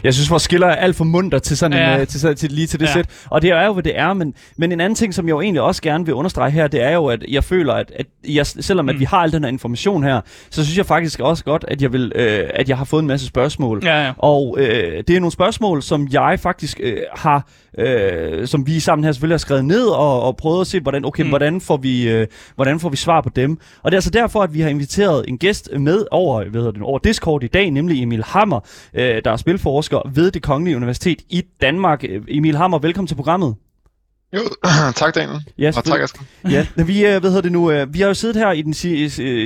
[0.05, 1.94] Jeg synes, vores skiller er alt for munter til sådan Ja.
[1.94, 2.92] en, øh, til, sådan- til, lige til det Ja.
[2.92, 3.07] sæt.
[3.30, 4.12] Og det er jo, hvad det er.
[4.12, 6.82] Men, men en anden ting, som jeg jo egentlig også gerne vil understrege her, det
[6.82, 9.01] er jo, at jeg føler, at, at jeg, selvom at Mm.
[9.01, 10.20] vi har al den her information her,
[10.51, 13.07] så synes jeg faktisk også godt, at jeg, vil, øh, at jeg har fået en
[13.09, 13.80] masse spørgsmål.
[13.84, 14.12] Ja, ja.
[14.18, 19.05] Og øh, det er nogle spørgsmål, som jeg faktisk øh, har, øh, som vi sammen
[19.05, 21.26] her selvfølgelig har skrevet ned og, og prøvet at se, hvordan, okay, mm.
[21.26, 21.30] Mm.
[21.30, 23.59] hvordan, får vi, øh, hvordan får vi svar på dem.
[23.82, 26.72] Og det er altså derfor, at vi har inviteret en gæst med over, hvad hedder
[26.72, 28.61] det, over Discord i dag, nemlig Emil Hammer,
[28.94, 32.05] øh, der er spilforsker ved det Kongelige Universitet i Danmark.
[32.09, 33.55] Øh, Emil Hammer, velkommen til programmet.
[34.34, 34.41] Jo,
[34.97, 35.41] tak Daniel.
[35.59, 36.22] Ja, Og tak Asger.
[36.51, 38.72] Ja, vi, øh, hvad hedder det nu, øh, vi har jo siddet her i den,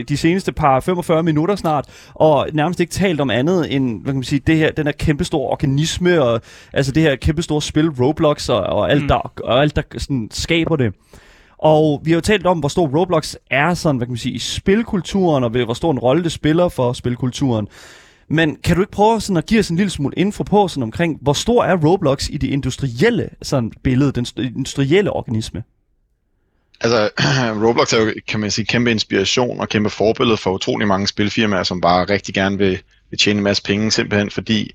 [0.05, 4.19] de seneste par 45 minutter snart, og nærmest ikke talt om andet end, hvad kan
[4.19, 6.41] man sige, det her, den her kæmpestore organisme, og
[6.73, 9.03] altså det her kæmpestore spil, Roblox, og, og alt.
[9.03, 9.09] Mm.
[9.09, 10.95] der, og alt, der sådan, skaber det.
[11.59, 14.35] Og vi har jo talt om, hvor stor Roblox er sådan, hvad kan man sige,
[14.35, 17.69] i spilkulturen, og hvor stor en rolle det spiller for spilkulturen.
[18.33, 20.83] Men kan du ikke prøve sådan at give os en lille smule info på sådan
[20.83, 25.63] omkring, hvor stor er Roblox i det industrielle sådan billede, den industrielle organisme?
[26.81, 27.11] Altså,
[27.67, 31.63] Roblox er jo, kan man sige, kæmpe inspiration og kæmpe forbillede for utrolig mange spilfirmaer,
[31.63, 32.79] som bare rigtig gerne vil,
[33.11, 34.71] vil tjene en masse penge, simpelthen fordi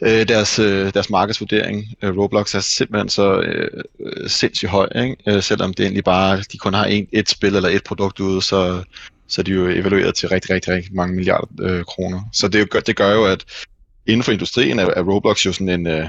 [0.00, 5.16] øh, deres, øh, deres markedsvurdering, øh, Roblox, er simpelthen så øh, øh sindssygt høj, ikke?
[5.26, 8.42] Øh, selvom det egentlig bare, de kun har en, et spil eller et produkt ude,
[8.42, 8.82] så,
[9.32, 12.20] så er de jo evalueret til rigtig, rigtig, rigtig mange milliarder øh, kroner.
[12.32, 13.44] Så det, er jo, gør- det gør jo, at
[14.06, 16.08] inden for industrien er, er Roblox jo sådan en, øh,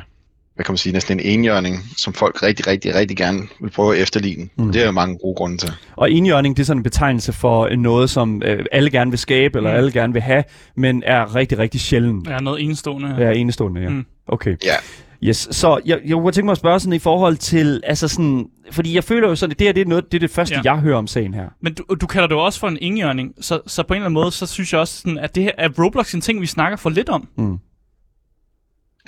[0.55, 3.95] hvad kan man sige, næsten en enhjørning, som folk rigtig, rigtig, rigtig gerne vil prøve
[3.95, 4.49] at efterligne.
[4.57, 4.71] Mm.
[4.71, 5.71] Det er jo mange gode grunde til.
[5.95, 9.57] Og enhjørning, det er sådan en betegnelse for noget, som øh, alle gerne vil skabe,
[9.59, 9.77] eller Mm.
[9.77, 10.43] alle gerne vil have,
[10.77, 12.27] men er rigtig, rigtig sjældent.
[12.29, 13.15] Ja, noget enestående.
[13.19, 13.89] Ja, enestående, ja.
[13.89, 14.05] Mm.
[14.27, 14.55] Okay.
[14.65, 14.75] Ja.
[15.23, 18.45] Yes, så jeg, jeg kunne tænke mig at spørge sådan i forhold til, altså sådan,
[18.71, 20.55] fordi jeg føler jo sådan, at det her det er, noget, det er det første,
[20.55, 20.61] Ja.
[20.63, 21.47] jeg hører om sagen her.
[21.61, 24.05] Men du, du kalder det jo også for en indjørning, så, så på en eller
[24.05, 26.45] anden måde, så synes jeg også, sådan, at det her er Roblox en ting, vi
[26.45, 27.27] snakker for lidt om.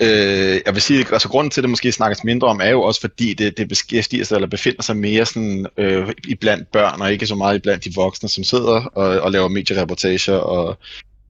[0.02, 2.82] Øh, jeg vil sige, altså grunden til, at det måske snakkes mindre om, er jo
[2.82, 7.00] også fordi, det, det beskæftiger sig eller befinder sig mere sådan, øh, i blandt børn,
[7.00, 10.78] og ikke så meget i blandt de voksne, som sidder og, og laver mediereportager og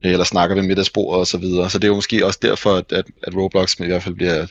[0.01, 1.69] eller snakker ved middagsbordet og så videre.
[1.69, 4.45] Så det er jo måske også derfor, at, at, at Roblox i hvert fald bliver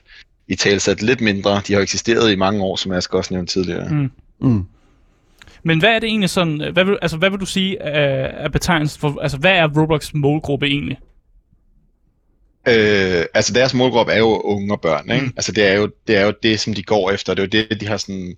[0.49, 1.61] i talsat lidt mindre.
[1.66, 3.88] De har eksisteret i mange år, som jeg også nævnte tidligere.
[3.88, 4.11] Mm.
[4.40, 4.64] Mm.
[5.62, 8.49] Men hvad er det egentlig sådan, hvad vil, altså, hvad vil du sige er, er
[8.49, 10.99] betegnelsen for, altså hvad er Roblox målgruppe egentlig?
[12.68, 15.26] Øh, altså deres målgruppe er jo unge og børn, ikke?
[15.26, 15.32] Mm.
[15.36, 17.34] Altså det er, jo, det er jo det, som de går efter.
[17.34, 18.36] Det er jo det, de har sådan...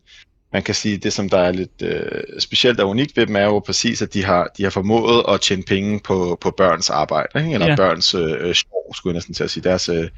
[0.52, 3.44] Man kan sige, det som der er lidt øh, specielt og unikt ved dem, er
[3.44, 7.28] jo præcis, at de har, de har formået at tjene penge på, på børns arbejde,
[7.40, 7.54] ikke?
[7.54, 7.76] eller ja.
[7.76, 10.09] børns øh, sjov, skulle jeg næsten til at sige, deres, øh,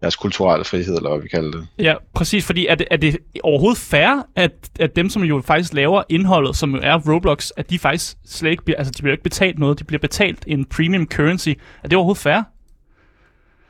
[0.00, 1.66] deres kulturelle frihed, eller hvad vi kalder det.
[1.78, 5.74] Ja, præcis, fordi er det, er det overhovedet fair, at, at dem, som jo faktisk
[5.74, 9.12] laver indholdet, som jo er Roblox, at de faktisk slet ikke bliver, altså de bliver
[9.12, 11.48] ikke betalt noget, de bliver betalt en premium currency.
[11.82, 12.42] Er det overhovedet fair?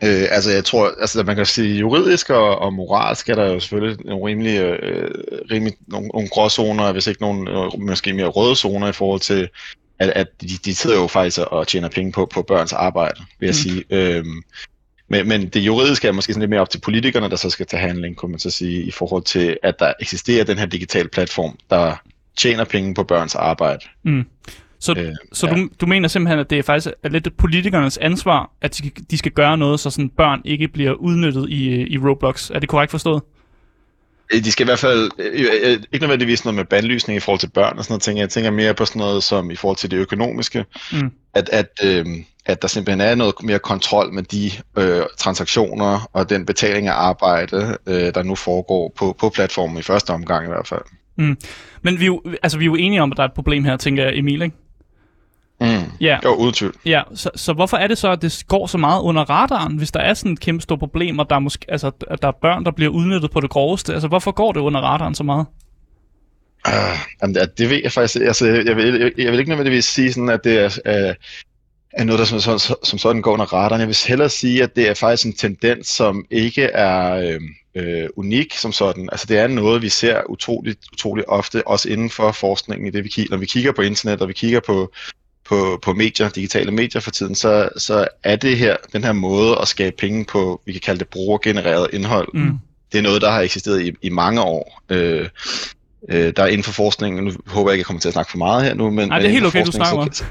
[0.05, 3.61] Øh, altså jeg tror, altså man kan sige juridisk og, og moralsk er der jo
[3.61, 5.11] selvfølgelig nogle rimelig, øh,
[5.51, 9.49] rimelig nogle, nogle gråzoner, hvis ikke nogle øh, måske mere røde zoner i forhold til,
[9.99, 13.47] at, at de, de sidder jo faktisk og tjener penge på, på børns arbejde, vil
[13.47, 13.70] jeg Mm.
[13.70, 13.74] mm.
[13.74, 13.85] sige.
[13.91, 14.43] Øhm,
[15.09, 17.67] men, men det juridiske er måske sådan lidt mere op til politikerne, der så skal
[17.67, 21.09] tage handling, kunne man så sige, i forhold til, at der eksisterer den her digitale
[21.09, 21.95] platform, der
[22.39, 23.85] tjener penge på børns arbejde.
[24.05, 24.25] Mm.
[24.81, 25.55] Så, Øh, så ja.
[25.55, 29.05] du, du mener simpelthen, at det er faktisk er lidt politikernes ansvar, at de, skal-
[29.11, 32.51] de skal gøre noget, så sådan børn ikke bliver udnyttet i, i Roblox.
[32.51, 33.23] Er det korrekt forstået?
[34.35, 37.41] Øh, De skal i hvert fald, øh, øh, ikke nødvendigvis noget med bandlysning i forhold
[37.41, 38.18] til børn og sådan noget ting.
[38.18, 40.64] Jeg tænker mere på sådan noget som i forhold til det økonomiske.
[40.93, 41.11] Mm.
[41.35, 42.07] At, at, øh,
[42.47, 46.93] at der simpelthen er noget mere kontrol med de øh, transaktioner og den betaling af
[46.93, 50.83] arbejde, øh, der nu foregår på, på platformen i første omgang i hvert fald.
[51.83, 53.64] Men vi er, jo, altså, vi er jo enige om, at der er et problem
[53.64, 54.57] her, tænker jeg, Emil, ikke?
[55.61, 55.93] Mm.
[56.01, 56.75] Ja, Jo, uden tvivl.
[56.85, 59.91] ja så, så hvorfor er det så, at det går så meget under radaren, hvis
[59.91, 62.33] der er sådan et kæmpe stort problem, og der er, måske, altså, at der er
[62.43, 63.93] børn, der bliver udnyttet på det groveste?
[63.93, 65.47] Altså, hvorfor går det under radaren så meget?
[66.69, 69.85] Uh, jamen, det, det ved jeg faktisk altså, jeg, vil, jeg, jeg vil ikke nødvendigvis
[69.85, 70.67] sige sådan, at det er,
[71.09, 71.15] uh,
[71.93, 73.81] er noget, der som, som, som sådan går under radaren.
[73.81, 77.41] Jeg vil hellere sige, at det er faktisk en tendens, som ikke er øh,
[77.75, 79.09] øh, unik som sådan.
[79.13, 83.05] Altså det er noget, vi ser utroligt, utroligt ofte, også inden for forskningen, i det
[83.05, 83.31] vi kigger.
[83.31, 84.93] Når vi kigger på internet, og vi kigger på,
[85.49, 89.59] på, på medier, digitale medier for tiden, så, så er det her, den her måde
[89.63, 92.59] at skabe penge på, vi kan kalde det brugergenereret indhold, Mm.
[92.93, 94.83] det er noget, der har eksisteret i, i mange år.
[94.91, 95.29] Øh,
[96.09, 98.31] øh, der er inden for forskningen, nu håber jeg ikke, jeg kommer til at snakke
[98.31, 100.25] for meget her nu, men, Nej, det er helt okay, du snakker så,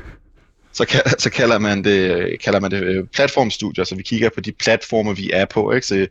[0.77, 4.41] så, kan, så kalder man det, kalder man det øh, platformstudier, så vi kigger på
[4.41, 5.71] de platforme, vi er på.
[5.71, 5.87] Ikke?
[5.87, 6.07] Så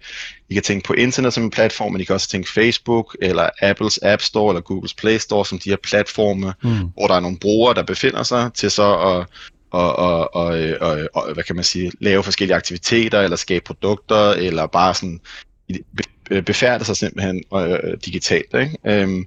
[0.49, 3.49] I kan tænke på internet som en platform, men I kan også tænke Facebook, eller
[3.63, 6.71] Apples App Store, eller Googles Play Store, som de her platforme, Mm.
[6.71, 9.27] hvor der er nogle brugere, der befinder sig til så at
[9.71, 10.47] og, og, og,
[10.81, 15.21] og, og, hvad kan man sige, lave forskellige aktiviteter, eller skabe produkter, eller bare sådan
[16.29, 18.55] be- befærde sig simpelthen øh, digitalt.
[18.55, 18.77] Ikke?
[18.85, 19.27] Øhm,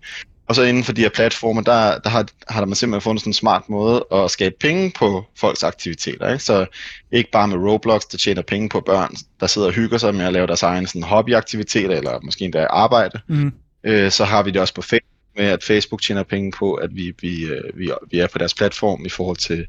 [0.50, 3.30] og så inden for de her platforme, der, der har, har man simpelthen fundet sådan
[3.30, 6.32] en smart måde at skabe penge på folks aktiviteter.
[6.32, 6.44] Ikke?
[6.44, 6.66] Så
[7.12, 10.26] ikke bare med Roblox, der tjener penge på børn, der sidder og hygger sig med
[10.26, 13.20] at lave deres egen sådan, hobbyaktiviteter, eller måske endda arbejde.
[13.28, 13.54] Mm.
[13.84, 16.90] Øh, så har vi det også på Facebook, med at Facebook tjener penge på, at
[16.96, 19.66] vi, vi, øh, vi, vi er på deres platform i forhold til,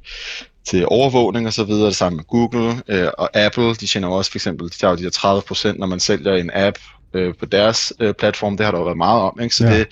[0.67, 1.87] til overvågning og så videre.
[1.87, 4.97] Det samme med Google øh, og Apple, de tjener også for eksempel, de tager jo
[4.97, 6.79] de der 30 procent, når man sælger en app
[7.15, 8.57] øh, på deres øh, platform.
[8.57, 9.55] Det har der jo været meget om, ikke?
[9.55, 9.79] Så ja.
[9.79, 9.89] det,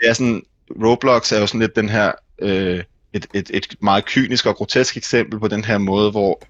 [0.00, 0.42] det er sådan,
[0.82, 2.82] Roblox er jo sådan lidt den her, øh,
[3.12, 6.42] et, et, et meget kynisk og grotesk eksempel på den her måde, hvor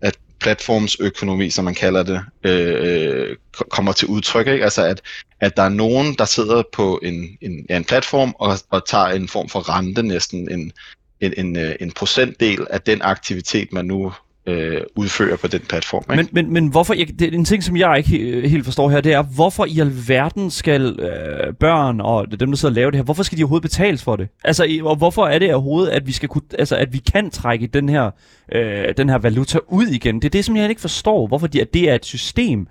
[0.00, 3.36] at platformsøkonomi, som man kalder det, øh,
[3.70, 4.46] kommer til udtryk.
[4.46, 4.64] Ikke?
[4.64, 5.00] Altså at,
[5.40, 9.06] at der er nogen, der sidder på en, en, ja, en platform og, og tager
[9.06, 10.72] en form for rente, næsten en,
[11.20, 14.12] en, en, øh, en procentdel af den aktivitet, man nu
[14.48, 16.04] øh, udfører på den platform.
[16.12, 16.28] Ikke?
[16.32, 18.90] Men, men, men hvorfor, jeg, det er en ting, som jeg ikke he- helt forstår
[18.90, 22.90] her, det er, hvorfor i alverden skal øh, børn og dem, der sidder og laver
[22.90, 24.28] det her, hvorfor skal de overhovedet betales for det?
[24.44, 27.66] Altså, og hvorfor er det overhovedet, at vi skal kunne, altså, at vi kan trække
[27.66, 28.10] den her,
[28.54, 30.14] øh, den her valuta ud igen?
[30.14, 32.66] Det er det, som jeg ikke forstår, hvorfor de, at det er et system.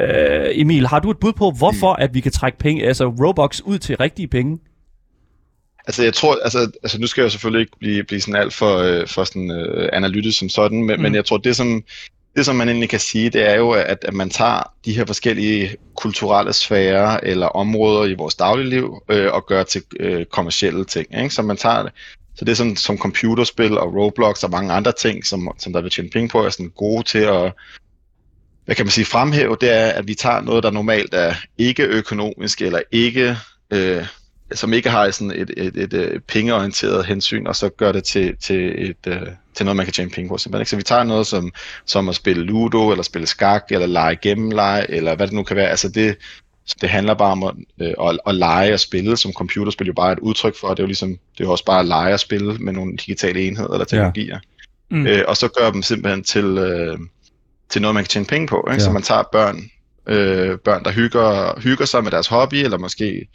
[0.00, 3.60] Øh, Emil, har du et bud på, hvorfor at vi kan trække penge, altså Robux
[3.60, 4.58] ud til rigtige penge?
[5.86, 8.54] Altså jeg tror, altså, altså nu skal jeg jo selvfølgelig ikke blive, blive sådan alt
[8.54, 11.02] for, øh, for sådan, øh, analytisk som sådan, men, Mm.
[11.02, 11.84] men jeg tror, det som,
[12.36, 15.04] det som man egentlig kan sige, det er jo, at, at man tager de her
[15.04, 21.06] forskellige kulturelle sfærer eller områder i vores dagligliv øh, og gør til øh, kommercielle ting.
[21.22, 21.34] Ikke?
[21.34, 21.92] Så man tager det.
[22.36, 25.80] Så det er sådan, som computerspil og Roblox og mange andre ting, som, som der
[25.80, 27.52] vil tjene penge på, er sådan gode til at
[28.64, 31.82] hvad kan man sige, fremhæve, det er, at vi tager noget, der normalt er ikke
[31.82, 33.36] økonomisk, eller ikke,
[33.70, 34.06] øh,
[34.52, 38.36] som ikke har sådan et, et, et, et pengeorienteret hensyn, og så gør det til,
[38.36, 40.38] til, et, øh, til noget, man kan tjene penge på.
[40.38, 40.66] Simpelthen.
[40.66, 41.52] Så vi tager noget som,
[41.86, 45.56] som at spille ludo, eller spille skak, eller lege gennemlege, eller hvad det nu kan
[45.56, 45.68] være.
[45.68, 46.16] Altså det,
[46.80, 50.08] det handler bare om at, øh, at, at lege og spille, som computerspil jo bare
[50.08, 50.68] er et udtryk for.
[50.68, 52.96] Det er jo ligesom, det er jo også bare at lege og spille med nogle
[52.96, 54.38] digitale enheder eller teknologier.
[54.90, 54.96] Ja.
[54.96, 55.06] Mm.
[55.06, 56.98] Øh, og så gør dem simpelthen til, øh,
[57.68, 58.64] til noget, man kan tjene penge på.
[58.70, 58.72] Ikke?
[58.72, 58.78] Ja.
[58.78, 59.70] Så man tager børn,
[60.06, 63.26] øh, børn, der hygger, hygger sig med deres hobby, eller måske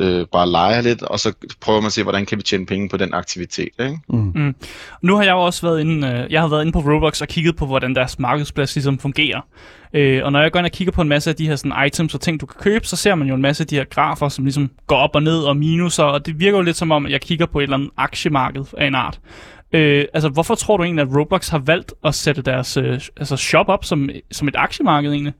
[0.00, 2.88] øh, bare leger lidt, og så prøver man at se, hvordan kan vi tjene penge
[2.88, 3.68] på den aktivitet.
[3.80, 3.98] Ikke?
[4.08, 4.32] Mm.
[4.34, 4.54] Mm.
[5.02, 7.28] Nu har jeg jo også været inde, øh, jeg har været inde på Roblox og
[7.28, 9.40] kigget på, hvordan deres markedsplads ligesom fungerer.
[9.94, 11.86] Øh, og når jeg går ind og kigger på en masse af de her sådan,
[11.86, 13.84] items og ting, du kan købe, så ser man jo en masse af de her
[13.84, 16.90] grafer, som ligesom går op og ned og minuser, og det virker jo lidt som
[16.90, 19.20] om, at jeg kigger på et eller andet aktiemarked af en art.
[19.72, 23.36] Øh, altså, hvorfor tror du egentlig, at Roblox har valgt at sætte deres øh, altså
[23.36, 25.32] shop op som, som et aktiemarked egentlig?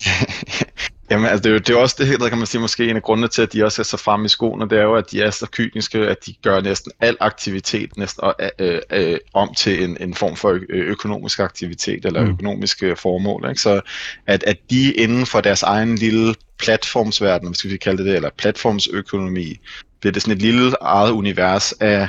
[1.10, 2.96] Jamen, altså, det, er jo, det er også det, der kan man sige, måske en
[2.96, 5.10] af grundene til, at de også er så fremme i skoene, det er jo, at
[5.10, 8.28] de er så kyniske, at de gør næsten al aktivitet næsten
[8.58, 12.30] øh, øh, om til en, en form for økonomisk aktivitet, eller mm.
[12.30, 13.48] økonomiske formål.
[13.48, 13.60] Ikke?
[13.60, 13.80] Så
[14.26, 19.60] at, at de inden for deres egen lille platformsverden, skal vi kalde det, eller platformsøkonomi,
[20.00, 22.08] bliver det sådan et lille eget univers af,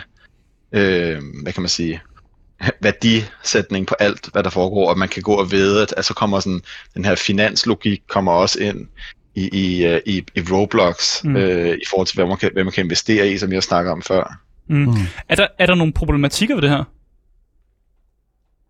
[0.72, 2.02] øh, hvad kan man sige,
[2.82, 6.40] værdisætning på alt, hvad der foregår, og man kan gå og vide, at altså kommer
[6.40, 6.62] sådan,
[6.94, 8.88] den her finanslogik kommer også ind
[9.36, 11.36] i, i, øh, i, i Roblox, mm.
[11.36, 13.92] øh, i forhold til, hvad man, kan, hvad man kan investere i, som jeg snakker
[13.92, 14.40] om før.
[14.68, 14.78] Mm.
[14.78, 14.94] Mm.
[15.30, 16.84] Er, der, er der nogle problematikker ved det her?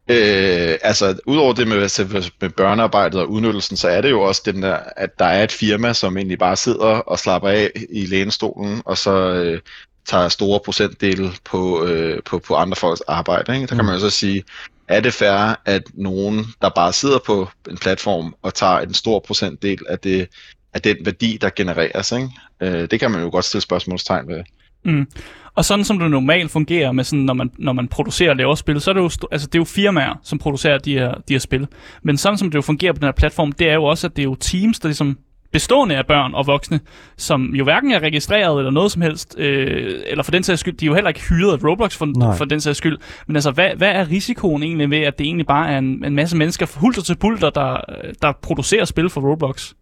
[0.10, 4.42] Øh, altså, udover det med, altså, med børnearbejdet og udnyttelsen, så er det jo også
[4.46, 8.06] den der, at der er et firma, som egentlig bare sidder og slapper af i
[8.06, 9.62] lænestolen, og så øh,
[10.06, 13.56] tager store procentdele på, øh, på, på andre folks arbejde.
[13.56, 13.68] Ikke?
[13.68, 13.86] Der kan mm.
[13.86, 14.44] man jo så sige,
[14.88, 19.20] er det fair, at nogen, der bare sidder på en platform og tager en stor
[19.20, 20.28] procentdel af, det,
[20.74, 22.12] af den værdi, der genereres?
[22.12, 22.30] Ikke?
[22.62, 24.44] Øh, det kan man jo godt stille spørgsmålstegn ved.
[24.84, 25.08] Mm.
[25.56, 28.56] Og sådan som det normalt fungerer med sådan, når man, når man producerer og laver
[28.56, 31.34] spil, så er det jo, altså det er jo firmaer, som producerer de her, de
[31.34, 31.68] her spil.
[32.04, 34.16] Men sådan som det jo fungerer på den her platform, det er jo også, at
[34.16, 35.18] det er jo teams, der ligesom
[35.56, 36.80] bestående af børn og voksne,
[37.18, 40.78] som jo hverken er registreret eller noget som helst, øh, eller for den sags skyld,
[40.78, 42.98] de er jo heller ikke hyret af Roblox for, for den sags skyld.
[43.28, 46.16] Men altså, hvad, hvad er risikoen egentlig ved, at det egentlig bare er en, en
[46.16, 47.78] masse mennesker hulter til pulter, der,
[48.22, 49.74] der producerer spil for Roblox?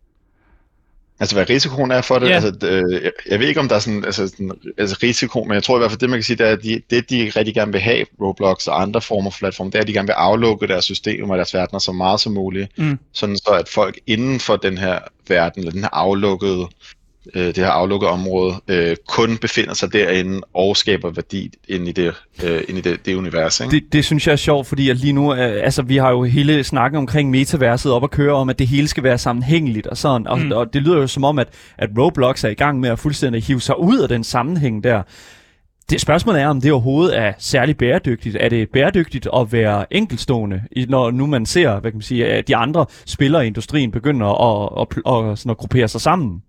[1.19, 2.33] Altså hvad risikoen er for det, ja.
[2.33, 5.63] altså, øh, jeg, ved ikke om der er sådan, altså, sådan altså risiko, men jeg
[5.63, 7.53] tror i hvert fald det man kan sige, det er, at de, det de rigtig
[7.53, 10.13] gerne vil have, Roblox og andre former for platform, det er at de gerne vil
[10.13, 12.99] aflukke deres system og deres verdener så meget som muligt, mm.
[13.13, 16.67] sådan så at folk inden for den her verden, eller den her aflukkede
[17.35, 21.91] øh, det her aflukkede område, øh, kun befinder sig derinde og skaber værdi ind i
[21.91, 22.13] det,
[22.43, 23.59] øh, ind i det, det univers.
[23.59, 23.71] Ikke?
[23.71, 26.23] Det, det synes jeg er sjovt, fordi at lige nu, øh, altså vi har jo
[26.23, 29.97] hele snakken omkring metaverset op at køre om, at det hele skal være sammenhængeligt og
[29.97, 30.51] sådan, og, mm.
[30.51, 31.47] og det lyder jo som om, at,
[31.77, 35.01] at Roblox er i gang med at fuldstændig hive sig ud af den sammenhæng der.
[35.89, 38.37] Det spørgsmålet er, om det overhovedet er særlig bæredygtigt.
[38.39, 42.47] Er det bæredygtigt at være enkelstående, når nu man ser, hvad kan man sige, at
[42.47, 46.41] de andre spillere i industrien begynder at, at, at, at, sådan at gruppere sig sammen?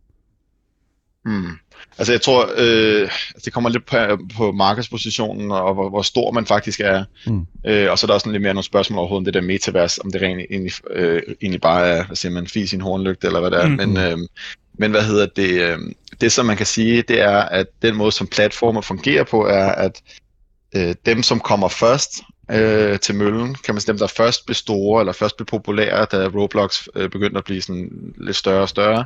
[1.25, 1.51] Hmm.
[1.99, 3.11] Altså jeg tror, øh,
[3.45, 3.97] det kommer lidt på,
[4.37, 7.05] på markedspositionen og hvor, hvor stor man faktisk er.
[7.27, 7.47] Mm.
[7.67, 9.99] Øh, og så er der også lidt mere nogle spørgsmål overhovedet om det der metavers,
[9.99, 13.27] om det rent egentlig, øh, egentlig bare er, hvad siger man, fis i en hornlygte
[13.27, 13.69] eller hvad det er.
[13.69, 13.75] Mm.
[13.75, 14.19] Men, øh,
[14.79, 15.51] men hvad hedder det?
[15.51, 15.79] Øh,
[16.21, 19.67] det som man kan sige, det er, at den måde som platformer fungerer på, er,
[19.67, 20.03] at
[20.77, 24.55] øh, dem som kommer først øh, til møllen, kan man sige, dem der først blev
[24.55, 28.69] store eller først blev populære, da Roblox øh, begyndte at blive sådan lidt større og
[28.69, 29.05] større,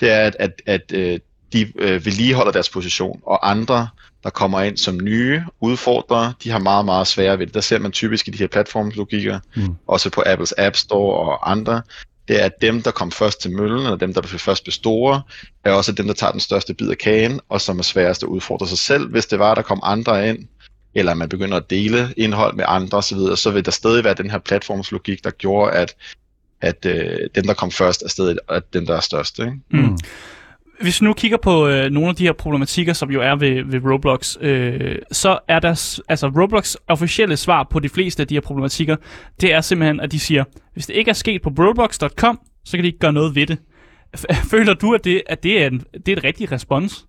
[0.00, 1.18] det er, at, at, at øh,
[1.52, 3.88] de øh, vedligeholder deres position, og andre,
[4.22, 7.54] der kommer ind som nye udfordrere, de har meget, meget svære ved det.
[7.54, 9.74] Der ser man typisk i de her platformlogikker, mm.
[9.86, 11.82] også på Apples App Store og andre,
[12.30, 15.22] det er, at dem, der kom først til møllen, eller dem, der først blev store,
[15.64, 18.26] er også dem, der tager den største bid af kagen, og som er sværest at
[18.26, 19.10] udfordre sig selv.
[19.10, 20.38] Hvis det var, der kom andre ind,
[20.94, 24.14] eller man begynder at dele indhold med andre osv., så, så vil der stadig være
[24.14, 25.94] den her platformslogik, der gjorde, at,
[26.60, 29.38] at øh, dem, der kom først, er stadig at den, der er størst.
[29.38, 29.52] Ikke?
[29.70, 29.98] Mm
[30.80, 33.64] hvis vi nu kigger på øh, nogle af de her problematikker, som jo er ved,
[33.64, 38.34] ved Roblox, øh, så er der, altså Roblox officielle svar på de fleste af de
[38.34, 38.96] her problematikker,
[39.40, 42.82] det er simpelthen, at de siger, hvis det ikke er sket på roblox.com, så kan
[42.82, 43.58] de ikke gøre noget ved det.
[44.50, 47.06] Føler du, at det, at det, er, en, det er et rigtigt respons?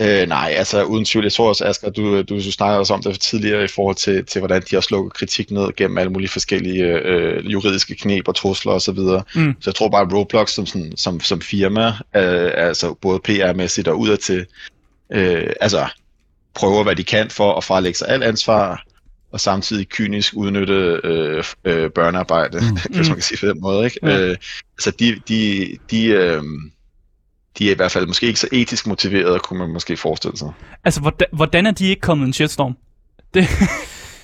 [0.00, 1.24] Øh, nej, altså uden tvivl.
[1.24, 4.26] Jeg tror også, Asger, du, du, du snakkede også om det tidligere i forhold til,
[4.26, 8.34] til hvordan de har slukket kritik ned gennem alle mulige forskellige øh, juridiske knep og
[8.34, 8.96] trusler osv.
[8.96, 9.56] Så, mm.
[9.60, 11.86] så jeg tror bare, at Roblox som, sådan, som, som firma,
[12.16, 14.46] øh, altså både PR-mæssigt og udadtil,
[15.12, 15.86] øh, altså
[16.54, 18.84] prøver, hvad de kan for at frelægge sig alt ansvar
[19.32, 22.78] og samtidig kynisk udnytte øh, øh, børnearbejde, mm.
[22.96, 23.84] hvis man kan sige på den måde.
[23.84, 23.98] Ikke?
[24.02, 24.20] Ja.
[24.20, 24.36] Øh,
[24.76, 26.42] altså de, de, de, øh,
[27.58, 30.52] de er i hvert fald måske ikke så etisk motiverede, kunne man måske forestille sig.
[30.84, 32.76] Altså, hvordan, hvordan er de ikke kommet en shitstorm?
[33.34, 33.44] Det,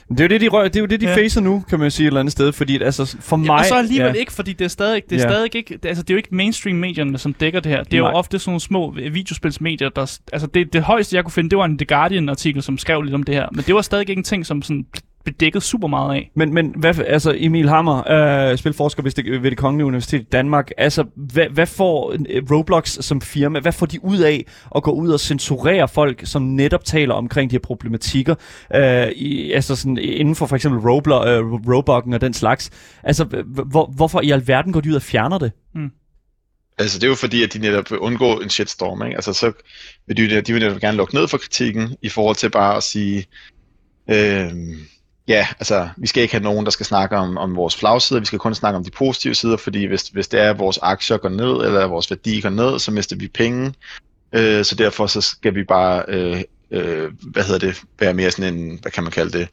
[0.08, 1.16] Det er jo det, de, rør, det er jo det, de Ja.
[1.16, 2.52] facer nu, kan man sige et eller andet sted.
[2.52, 3.46] Fordi altså, for mig...
[3.46, 4.20] ja, og så alligevel ja.
[4.20, 5.28] ikke, fordi det er stadig, det er Ja.
[5.30, 7.82] stadig ikke, det, altså, det er jo ikke mainstream-medierne, som dækker det her.
[7.82, 8.12] Det er jo Nej.
[8.12, 11.64] ofte sådan nogle små videospilsmedier, der, altså det, det højeste, jeg kunne finde, det var
[11.64, 13.48] en The Guardian-artikel, som skrev lidt om det her.
[13.52, 14.86] Men det var stadig ikke en ting, som sådan
[15.24, 16.30] blev dækket super meget af.
[16.34, 20.26] Men, men hvad, altså Emil Hammer, øh, spilforsker ved det, ved det Kongelige Universitet i
[20.32, 24.44] Danmark, altså hvad, hvad får øh, Roblox som firma, hvad får de ud af
[24.76, 28.34] at gå ud og censurere folk, som netop taler omkring de her problematikker,
[28.74, 32.70] øh, i, altså sådan inden for for eksempel Roblo, øh, Robloxen og den slags.
[33.02, 33.24] Altså
[33.70, 35.52] hvor, hvorfor i alverden går de ud og fjerner det?
[36.78, 39.02] Altså det er jo fordi, at de netop vil undgå en shitstorm.
[39.02, 39.16] Ikke?
[39.16, 39.52] Altså så
[40.06, 42.82] vil de, de vil netop gerne lukke ned for kritikken i forhold til bare at
[42.82, 43.26] sige,
[44.10, 44.52] øh,
[45.28, 48.26] ja, altså vi skal ikke have nogen, der skal snakke om, om vores flagsider, vi
[48.26, 51.16] skal kun snakke om de positive sider, fordi hvis, hvis det er, at vores aktier
[51.16, 53.74] går ned, eller vores værdi går ned, så mister vi penge.
[54.32, 58.54] Øh, så derfor så skal vi bare, øh, øh, hvad hedder det, være mere sådan
[58.54, 59.48] en, hvad kan man kalde det,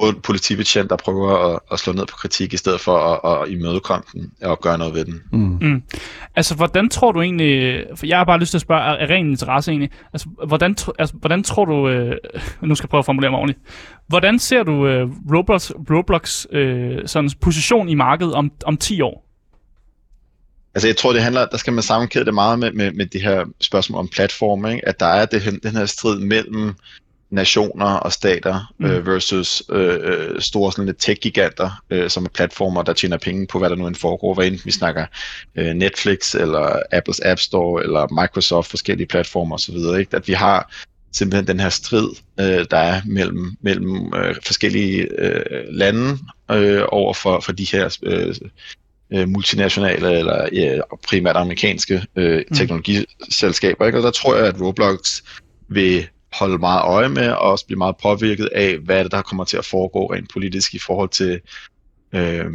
[0.00, 3.48] ond politibetjent, der prøver at, at slå ned på kritik, i stedet for at, at
[3.48, 5.22] imødekomme den og gøre noget ved den.
[5.32, 5.82] Mm.
[6.36, 9.10] Altså, hvordan tror du egentlig, for jeg har bare lyst til at spørge af, af
[9.10, 12.16] ren interesse egentlig, altså, hvordan, altså, hvordan tror du, øh,
[12.62, 13.60] nu skal jeg prøve at formulere mig ordentligt,
[14.08, 19.26] hvordan ser du øh, Roblox, Roblox øh, sådan position i markedet om, om 10 år?
[20.74, 23.18] Altså jeg tror, det handler, der skal man sammenkæde det meget med, med, med de
[23.18, 24.88] her spørgsmål om platform, ikke?
[24.88, 26.74] at der er det, den her strid mellem
[27.30, 28.86] nationer og stater Mm.
[28.86, 28.92] mm.
[28.92, 33.46] øh, versus øh, øh, store sådan lidt tech-giganter, øh, som er platformer, der tjener penge
[33.46, 35.06] på, hvad der nu end foregår, hvad enten vi snakker
[35.56, 40.16] øh, Netflix, eller Apples App Store, eller Microsoft, forskellige platformer osv., ikke?
[40.16, 40.72] at vi har
[41.12, 42.08] simpelthen den her strid,
[42.40, 46.18] øh, der er mellem, mellem øh, forskellige øh, lande
[46.50, 48.34] øh, over for, for de her øh,
[49.12, 50.78] øh, multinationale eller ja,
[51.08, 53.86] primært amerikanske øh, teknologiselskaber.
[53.86, 53.98] Ikke?
[53.98, 55.22] Og der tror jeg, at Roblox
[55.68, 59.22] vil holde meget øje med, og også blive meget påvirket af, hvad er det, der
[59.22, 61.40] kommer til at foregå rent politisk i forhold til
[62.12, 62.46] øh,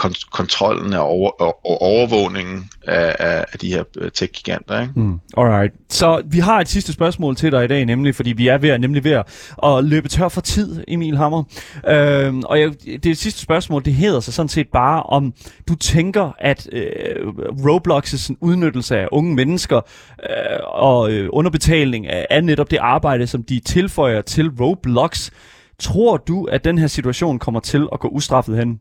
[0.00, 4.80] kont- kontrollen og, over- og, og overvågningen af, af, af de her øh, tech-giganter.
[4.80, 4.92] Ikke?
[4.96, 5.20] Mm.
[5.36, 5.72] Alright.
[5.88, 8.78] Så vi har et sidste spørgsmål til dig i dag, nemlig fordi vi er ved,
[8.78, 9.24] nemlig ved at,
[9.64, 11.42] at løbe tør for tid, Emil Hammer.
[11.88, 12.72] Øhm, og jeg,
[13.02, 15.34] det sidste spørgsmål, det hedder sig sådan set bare, om
[15.68, 19.80] du tænker, at øh, Roblox's udnyttelse af unge mennesker
[20.22, 25.30] øh, og øh, underbetaling af, af netop det arbejde, som de tilføjer til Roblox,
[25.78, 28.80] tror du, at den her situation kommer til at gå ustraffet hen?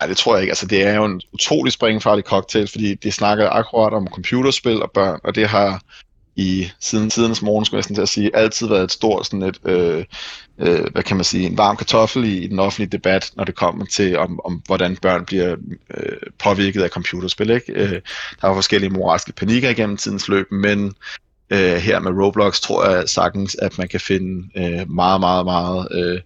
[0.00, 0.50] Nej, det tror jeg ikke.
[0.50, 4.90] Altså, det er jo en utrolig springfarlig cocktail, fordi det snakker akkurat om computerspil og
[4.90, 5.82] børn, og det har
[6.36, 9.58] i siden tidens morgen, skulle jeg til at sige, altid været et stort sådan et,
[9.64, 10.04] øh,
[10.58, 13.54] øh, hvad kan man sige, en varm kartoffel i, i den offentlige debat, når det
[13.54, 15.56] kommer til, om, om hvordan børn bliver
[15.94, 17.50] øh, påvirket af computerspil.
[17.50, 17.72] Ikke?
[17.72, 18.00] Øh,
[18.40, 20.94] der er forskellige moralske panikker igennem tidens løb, men
[21.50, 25.88] øh, her med Roblox tror jeg sagtens, at man kan finde øh, meget, meget, meget,
[25.92, 26.20] øh,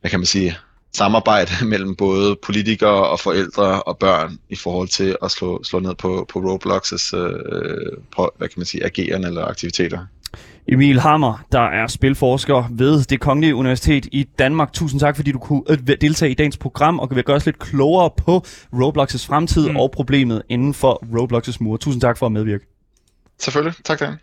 [0.00, 0.56] hvad kan man sige,
[0.92, 5.94] samarbejde mellem både politikere og forældre og børn i forhold til at slå, slå ned
[5.94, 9.98] på, på Roblox's øh, på, hvad kan man sige, ageren eller aktiviteter.
[10.68, 14.72] Emil Hammer, der er spilforsker ved det Kongelige Universitet i Danmark.
[14.72, 17.58] Tusind tak, fordi du kunne øh, deltage i dagens program og vil gøre os lidt
[17.58, 19.76] klogere på Roblox's fremtid Mm.
[19.76, 21.78] og problemet inden for Roblox's mure.
[21.78, 22.66] Tusind tak for at medvirke.
[23.38, 23.84] Selvfølgelig.
[23.84, 24.14] Tak, Dan.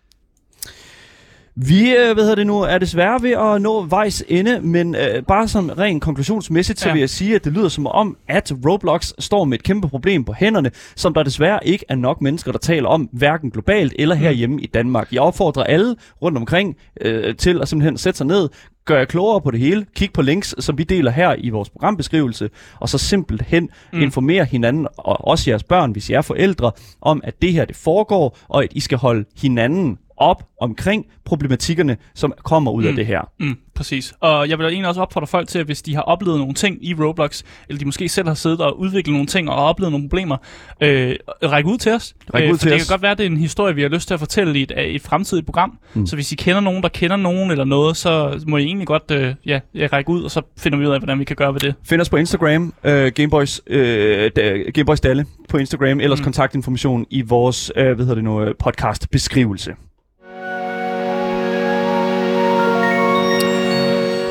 [1.59, 5.23] Vi øh, hvad hedder det nu, er desværre ved at nå vejs ende, men øh,
[5.23, 6.93] bare som ren konklusionsmæssigt, så Ja.
[6.93, 10.23] vil jeg sige, at det lyder som om, at Roblox står med et kæmpe problem
[10.25, 14.15] på hænderne, som der desværre ikke er nok mennesker, der taler om, hverken globalt eller
[14.15, 15.07] herhjemme i Danmark.
[15.13, 18.49] Jeg opfordrer alle rundt omkring øh, til at simpelthen sætte sig ned,
[18.85, 21.69] gøre jer klogere på det hele, kig på links, som vi deler her i vores
[21.69, 22.49] programbeskrivelse,
[22.79, 23.69] og så simpelthen Mm.
[23.97, 24.03] mm.
[24.03, 27.75] informere hinanden, og også jeres børn, hvis I er forældre, om at det her det
[27.75, 32.87] foregår, og at I skal holde hinanden op omkring problematikkerne, som kommer ud mm.
[32.89, 33.21] af det her.
[33.39, 34.13] Mm, præcis.
[34.19, 36.77] Og jeg vil egentlig også opfordre folk til, at hvis de har oplevet nogle ting
[36.85, 40.09] i Roblox, eller de måske selv har siddet og udviklet nogle ting og oplevet nogle
[40.09, 40.37] problemer,
[40.81, 42.15] øh, række ud til os.
[42.33, 42.87] Ræk ud for til det os.
[42.87, 44.61] kan godt være, at det er en historie, vi har lyst til at fortælle i
[44.63, 45.77] et, et fremtidigt program.
[45.93, 46.05] Mm.
[46.05, 49.11] Så hvis I kender nogen, der kender nogen eller noget, så må I egentlig godt
[49.11, 51.59] øh, ja, række ud, og så finder vi ud af, hvordan vi kan gøre ved
[51.59, 51.73] det.
[51.83, 54.31] Find os på Instagram, øh, Gameboys, øh,
[54.73, 56.21] Gameboys Dalle på Instagram, ellers Mm.
[56.21, 56.23] mm.
[56.23, 59.71] kontaktinformation i vores øh, hvad hedder det nu, øh, podcast beskrivelse.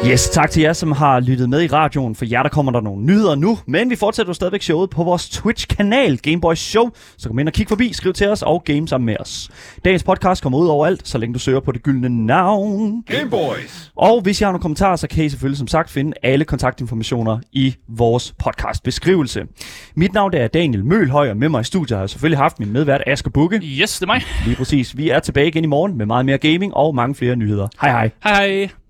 [0.05, 2.14] Yes, tak til jer, som har lyttet med i radioen.
[2.14, 3.59] For jer, der kommer der nogle nyheder nu.
[3.66, 6.90] Men vi fortsætter jo stadigvæk showet på vores Twitch-kanal, Gameboys Show.
[7.18, 9.51] Så kom ind og kig forbi, skriv til os og game sammen med os.
[9.84, 13.03] Dagens podcast kommer ud overalt, så længe du søger på det gyldne navn.
[13.07, 13.92] Gameboys!
[13.97, 17.38] Og hvis I har nogle kommentarer, så kan I selvfølgelig som sagt finde alle kontaktinformationer
[17.53, 19.42] i vores podcast beskrivelse.
[19.94, 22.72] Mit navn er Daniel Mølhøj, og med mig i studiet har jeg selvfølgelig haft min
[22.72, 23.57] medvært Asger Bukke.
[23.57, 24.22] Yes, det er mig.
[24.47, 24.97] Lige præcis.
[24.97, 27.68] Vi er tilbage igen i morgen med meget mere gaming og mange flere nyheder.
[27.80, 28.11] Hej hej.
[28.24, 28.86] Hej hej.